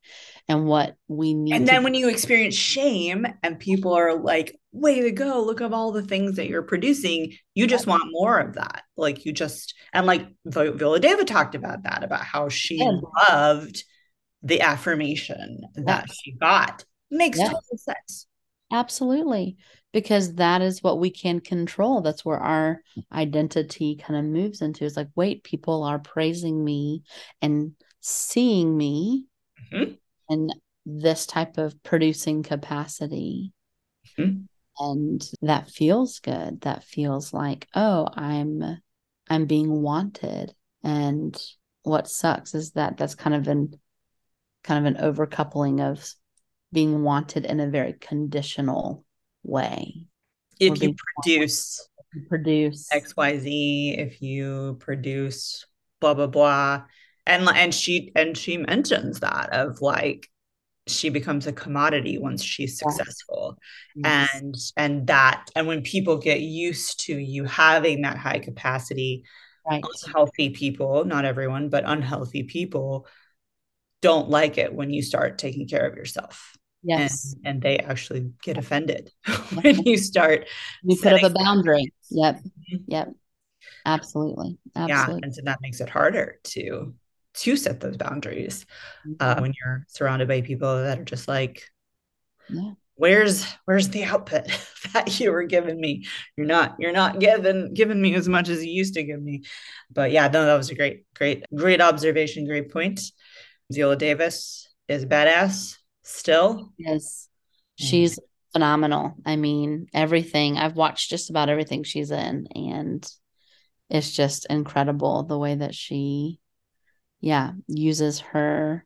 and 0.47 0.65
what 0.65 0.95
we 1.07 1.33
need 1.33 1.55
And 1.55 1.65
to 1.67 1.73
then 1.73 1.83
when 1.83 1.93
you 1.93 2.09
experience 2.09 2.55
shame 2.55 3.25
and 3.41 3.57
people 3.57 3.93
are 3.93 4.15
like, 4.15 4.59
way 4.71 5.01
to 5.01 5.11
go, 5.11 5.41
look 5.41 5.61
at 5.61 5.73
all 5.73 5.91
the 5.91 6.03
things 6.03 6.35
that 6.35 6.47
you're 6.47 6.61
producing, 6.61 7.33
you 7.55 7.67
just 7.67 7.87
want 7.87 8.03
more 8.11 8.37
of 8.39 8.55
that. 8.55 8.83
Like 8.97 9.25
you 9.25 9.31
just, 9.31 9.73
and 9.93 10.05
like 10.05 10.27
Vi- 10.45 10.69
Viola 10.71 10.99
Davis 10.99 11.25
talked 11.25 11.55
about 11.55 11.83
that, 11.83 12.03
about 12.03 12.21
how 12.23 12.49
she 12.49 12.77
did. 12.77 13.01
loved 13.29 13.83
the 14.43 14.61
affirmation 14.61 15.61
that 15.75 16.11
she 16.11 16.33
got. 16.33 16.83
Makes 17.09 17.39
Yes. 17.39 17.49
total 17.49 17.77
sense. 17.77 18.27
Absolutely. 18.71 19.57
Because 19.91 20.35
that 20.35 20.61
is 20.61 20.83
what 20.83 20.99
we 20.99 21.09
can 21.09 21.39
control. 21.39 22.01
That's 22.01 22.23
where 22.23 22.37
our 22.37 22.81
identity 23.11 23.95
kind 23.95 24.19
of 24.19 24.25
moves 24.25 24.61
into. 24.61 24.85
It's 24.85 24.95
like, 24.95 25.09
wait, 25.15 25.43
people 25.43 25.83
are 25.83 25.97
praising 25.99 26.63
me 26.63 27.03
and 27.41 27.73
seeing 27.99 28.77
me 28.77 29.25
Mhm. 29.71 29.97
in 30.29 30.49
this 30.85 31.25
type 31.25 31.57
of 31.57 31.81
producing 31.83 32.43
capacity. 32.43 33.51
Mhm. 34.17 34.47
And 34.77 35.29
that 35.41 35.69
feels 35.69 36.19
good. 36.19 36.61
That 36.61 36.83
feels 36.83 37.33
like, 37.33 37.67
oh, 37.73 38.07
I'm 38.13 38.81
I'm 39.29 39.45
being 39.45 39.81
wanted. 39.81 40.55
And 40.83 41.35
what 41.83 42.07
sucks 42.07 42.55
is 42.55 42.71
that 42.71 42.97
that's 42.97 43.15
kind 43.15 43.35
of 43.35 43.47
an 43.47 43.79
kind 44.63 44.85
of 44.85 44.95
an 44.95 45.01
overcoupling 45.01 45.81
of 45.81 46.13
being 46.71 47.03
wanted 47.03 47.45
in 47.45 47.59
a 47.59 47.69
very 47.69 47.93
conditional 47.93 49.03
way. 49.43 50.05
If 50.59 50.81
you 50.81 50.95
produce 51.15 51.87
produce 52.27 52.89
XYZ, 52.93 53.97
if 53.97 54.21
you 54.21 54.77
produce 54.79 55.65
blah 55.99 56.13
blah 56.13 56.27
blah. 56.27 56.83
And 57.25 57.47
and 57.47 57.73
she 57.73 58.11
and 58.15 58.37
she 58.37 58.57
mentions 58.57 59.19
that 59.19 59.53
of 59.53 59.81
like 59.81 60.27
she 60.87 61.09
becomes 61.09 61.45
a 61.45 61.53
commodity 61.53 62.17
once 62.17 62.43
she's 62.43 62.79
successful. 62.79 63.57
Yes. 63.95 64.29
And 64.33 64.55
and 64.75 65.07
that 65.07 65.49
and 65.55 65.67
when 65.67 65.83
people 65.83 66.17
get 66.17 66.41
used 66.41 67.01
to 67.05 67.15
you 67.17 67.45
having 67.45 68.01
that 68.01 68.17
high 68.17 68.39
capacity, 68.39 69.23
right. 69.69 69.83
unhealthy 70.05 70.49
people, 70.49 71.05
not 71.05 71.25
everyone, 71.25 71.69
but 71.69 71.83
unhealthy 71.85 72.43
people 72.43 73.07
don't 74.01 74.29
like 74.29 74.57
it 74.57 74.73
when 74.73 74.89
you 74.91 75.03
start 75.03 75.37
taking 75.37 75.67
care 75.67 75.85
of 75.85 75.95
yourself. 75.95 76.53
Yes. 76.83 77.33
And 77.43 77.47
and 77.55 77.61
they 77.61 77.77
actually 77.79 78.31
get 78.41 78.57
offended 78.57 79.11
when 79.61 79.79
you 79.83 79.97
start 79.97 80.47
You 80.83 80.95
put 80.97 81.13
up 81.13 81.23
a 81.23 81.29
boundary. 81.33 81.91
Yep. 82.09 82.41
Mhm. 82.71 82.83
Yep. 82.87 83.07
Absolutely. 83.85 84.57
yeah 84.75 85.09
and 85.23 85.33
so 85.35 85.41
that 85.43 85.59
makes 85.61 85.81
it 85.81 85.89
harder 85.89 86.39
to 86.43 86.93
to 87.35 87.55
set 87.57 87.79
those 87.79 87.97
boundaries 87.97 88.65
uh, 89.19 89.35
Mhm. 89.35 89.41
when 89.41 89.53
you're 89.59 89.85
surrounded 89.87 90.27
by 90.27 90.41
people 90.41 90.83
that 90.83 90.99
are 90.99 91.03
just 91.05 91.27
like 91.27 91.63
Yeah. 92.49 92.71
where's 92.95 93.45
where's 93.65 93.89
the 93.89 94.03
output 94.05 94.45
that 94.93 95.19
you 95.19 95.31
were 95.31 95.43
giving 95.43 95.79
me 95.79 96.05
you're 96.37 96.47
not 96.47 96.75
you're 96.79 96.93
not 96.93 97.19
giving 97.19 97.73
giving 97.73 98.01
me 98.01 98.15
as 98.15 98.27
much 98.29 98.49
as 98.49 98.63
you 98.65 98.71
used 98.71 98.93
to 98.95 99.03
give 99.03 99.21
me 99.21 99.43
but 99.91 100.11
yeah 100.11 100.27
no 100.27 100.45
that 100.45 100.55
was 100.57 100.69
a 100.69 100.75
great 100.75 101.03
great 101.15 101.43
great 101.53 101.81
observation 101.81 102.45
great 102.45 102.71
point 102.71 103.01
Viola 103.71 103.95
Davis 103.97 104.67
is 104.87 105.05
badass 105.05 105.75
still 106.09 106.73
Yes. 106.77 107.27
Mm. 107.79 107.85
She's 107.85 108.19
phenomenal. 108.53 109.15
I 109.25 109.35
mean, 109.35 109.87
everything. 109.93 110.57
I've 110.57 110.75
watched 110.75 111.09
just 111.09 111.29
about 111.29 111.49
everything 111.49 111.83
she's 111.83 112.11
in, 112.11 112.47
and 112.55 113.07
it's 113.89 114.11
just 114.11 114.45
incredible 114.49 115.23
the 115.23 115.37
way 115.37 115.55
that 115.55 115.75
she, 115.75 116.39
yeah, 117.21 117.51
uses 117.67 118.19
her 118.19 118.85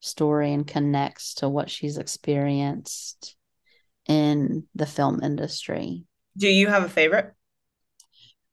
story 0.00 0.52
and 0.52 0.66
connects 0.66 1.34
to 1.34 1.48
what 1.48 1.70
she's 1.70 1.98
experienced 1.98 3.36
in 4.08 4.64
the 4.74 4.86
film 4.86 5.20
industry. 5.22 6.04
do 6.36 6.48
you 6.48 6.66
have 6.66 6.82
a 6.82 6.88
favorite 6.88 7.32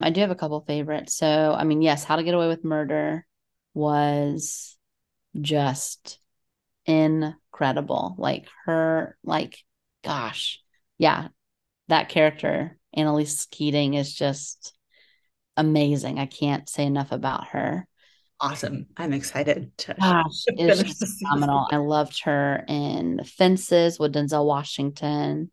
I 0.01 0.11
do 0.11 0.21
have 0.21 0.31
a 0.31 0.35
couple 0.35 0.61
favorites. 0.61 1.15
So, 1.15 1.53
I 1.57 1.65
mean, 1.65 1.81
yes, 1.81 2.05
How 2.05 2.15
to 2.15 2.23
Get 2.23 2.33
Away 2.33 2.47
with 2.47 2.63
Murder 2.63 3.25
was 3.73 4.77
just 5.41 6.19
incredible. 7.59 8.15
Like 8.17 8.47
her, 8.65 9.17
like, 9.23 9.57
gosh, 10.03 10.61
yeah, 10.97 11.27
that 11.89 12.09
character, 12.09 12.77
Annalise 12.93 13.45
Keating, 13.51 13.93
is 13.95 14.13
just 14.13 14.73
amazing. 15.57 16.19
I 16.19 16.25
can't 16.25 16.69
say 16.69 16.85
enough 16.85 17.11
about 17.11 17.47
her. 17.49 17.85
awesome 18.41 18.87
i'm 18.95 19.11
excited 19.11 19.69
to 19.77 19.93
Gosh, 19.99 20.45
it's 20.47 20.81
just 20.81 21.17
phenomenal. 21.19 21.67
I 21.69 21.75
loved 21.77 22.21
her 22.23 22.63
in 22.69 23.21
Fences 23.25 23.99
with 23.99 24.13
Denzel 24.13 24.45
Washington. 24.45 25.51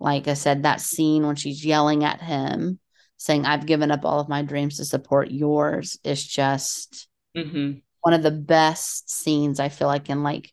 Like 0.00 0.26
I 0.28 0.34
said, 0.34 0.62
that 0.62 0.80
scene 0.80 1.26
when 1.26 1.36
she's 1.36 1.64
yelling 1.64 2.02
at 2.02 2.20
him, 2.22 2.80
saying, 3.18 3.44
I've 3.44 3.66
given 3.66 3.90
up 3.90 4.04
all 4.06 4.18
of 4.18 4.28
my 4.30 4.40
dreams 4.42 4.78
to 4.78 4.84
support 4.86 5.30
yours, 5.30 5.98
is 6.02 6.24
just 6.26 7.06
Mhm. 7.36 7.82
one 8.00 8.14
of 8.14 8.22
the 8.22 8.30
best 8.32 9.10
scenes 9.10 9.60
I 9.60 9.68
feel 9.68 9.86
like 9.88 10.08
in 10.10 10.22
like 10.22 10.50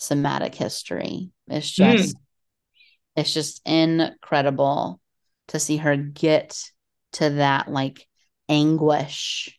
somatic 0.00 0.54
history. 0.54 1.30
It's 1.48 1.70
Mm. 1.78 1.96
just 1.96 2.16
it's 3.16 3.34
just 3.34 3.60
incredible 3.66 5.00
to 5.48 5.60
see 5.60 5.76
her 5.78 5.96
get 5.96 6.58
to 7.12 7.30
that 7.30 7.68
like 7.68 8.06
anguish 8.48 9.58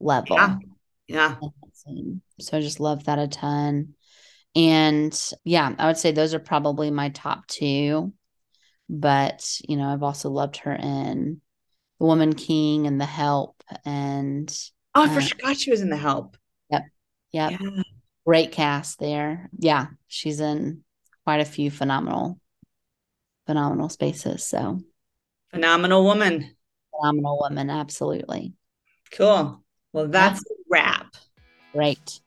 level. 0.00 0.36
Yeah. 0.36 0.58
yeah 1.08 1.36
in 1.42 1.50
that 1.62 1.76
scene. 1.76 2.22
So 2.40 2.58
I 2.58 2.60
just 2.60 2.80
love 2.80 3.04
that 3.04 3.18
a 3.18 3.28
ton. 3.28 3.94
And 4.54 5.18
yeah, 5.44 5.74
I 5.78 5.86
would 5.86 5.96
say 5.96 6.12
those 6.12 6.34
are 6.34 6.38
probably 6.38 6.90
my 6.90 7.08
top 7.10 7.46
two. 7.46 8.12
But, 8.88 9.58
you 9.66 9.76
know, 9.76 9.88
I've 9.88 10.02
also 10.02 10.28
loved 10.28 10.58
her 10.58 10.74
in 10.74 11.40
The 11.98 12.04
Woman 12.06 12.34
King 12.34 12.86
and 12.86 13.00
The 13.00 13.06
Help. 13.06 13.62
And 13.84 14.54
oh 14.94 15.04
i 15.04 15.16
Uh, 15.16 15.20
forgot 15.20 15.56
she 15.56 15.70
was 15.70 15.80
in 15.80 15.88
the 15.88 15.96
help 15.96 16.36
yep, 16.70 16.84
yeah 17.32 17.56
great 18.26 18.52
cast 18.52 18.98
there. 18.98 19.50
Yeah, 19.58 19.86
she's 20.08 20.40
in 20.40 20.84
quite 21.24 21.40
a 21.40 21.44
few 21.44 21.70
phenomenal, 21.70 22.38
phenomenal 23.46 23.88
spaces. 23.88 24.46
So 24.46 24.80
phenomenal 25.50 26.04
woman 26.04 26.54
phenomenal 27.02 27.38
woman, 27.40 27.70
absolutely. 27.70 28.54
Cool. 29.10 29.62
Well, 29.92 30.08
that's 30.08 30.40
a 30.40 30.54
wrap. 30.70 31.14
Great. 31.74 32.20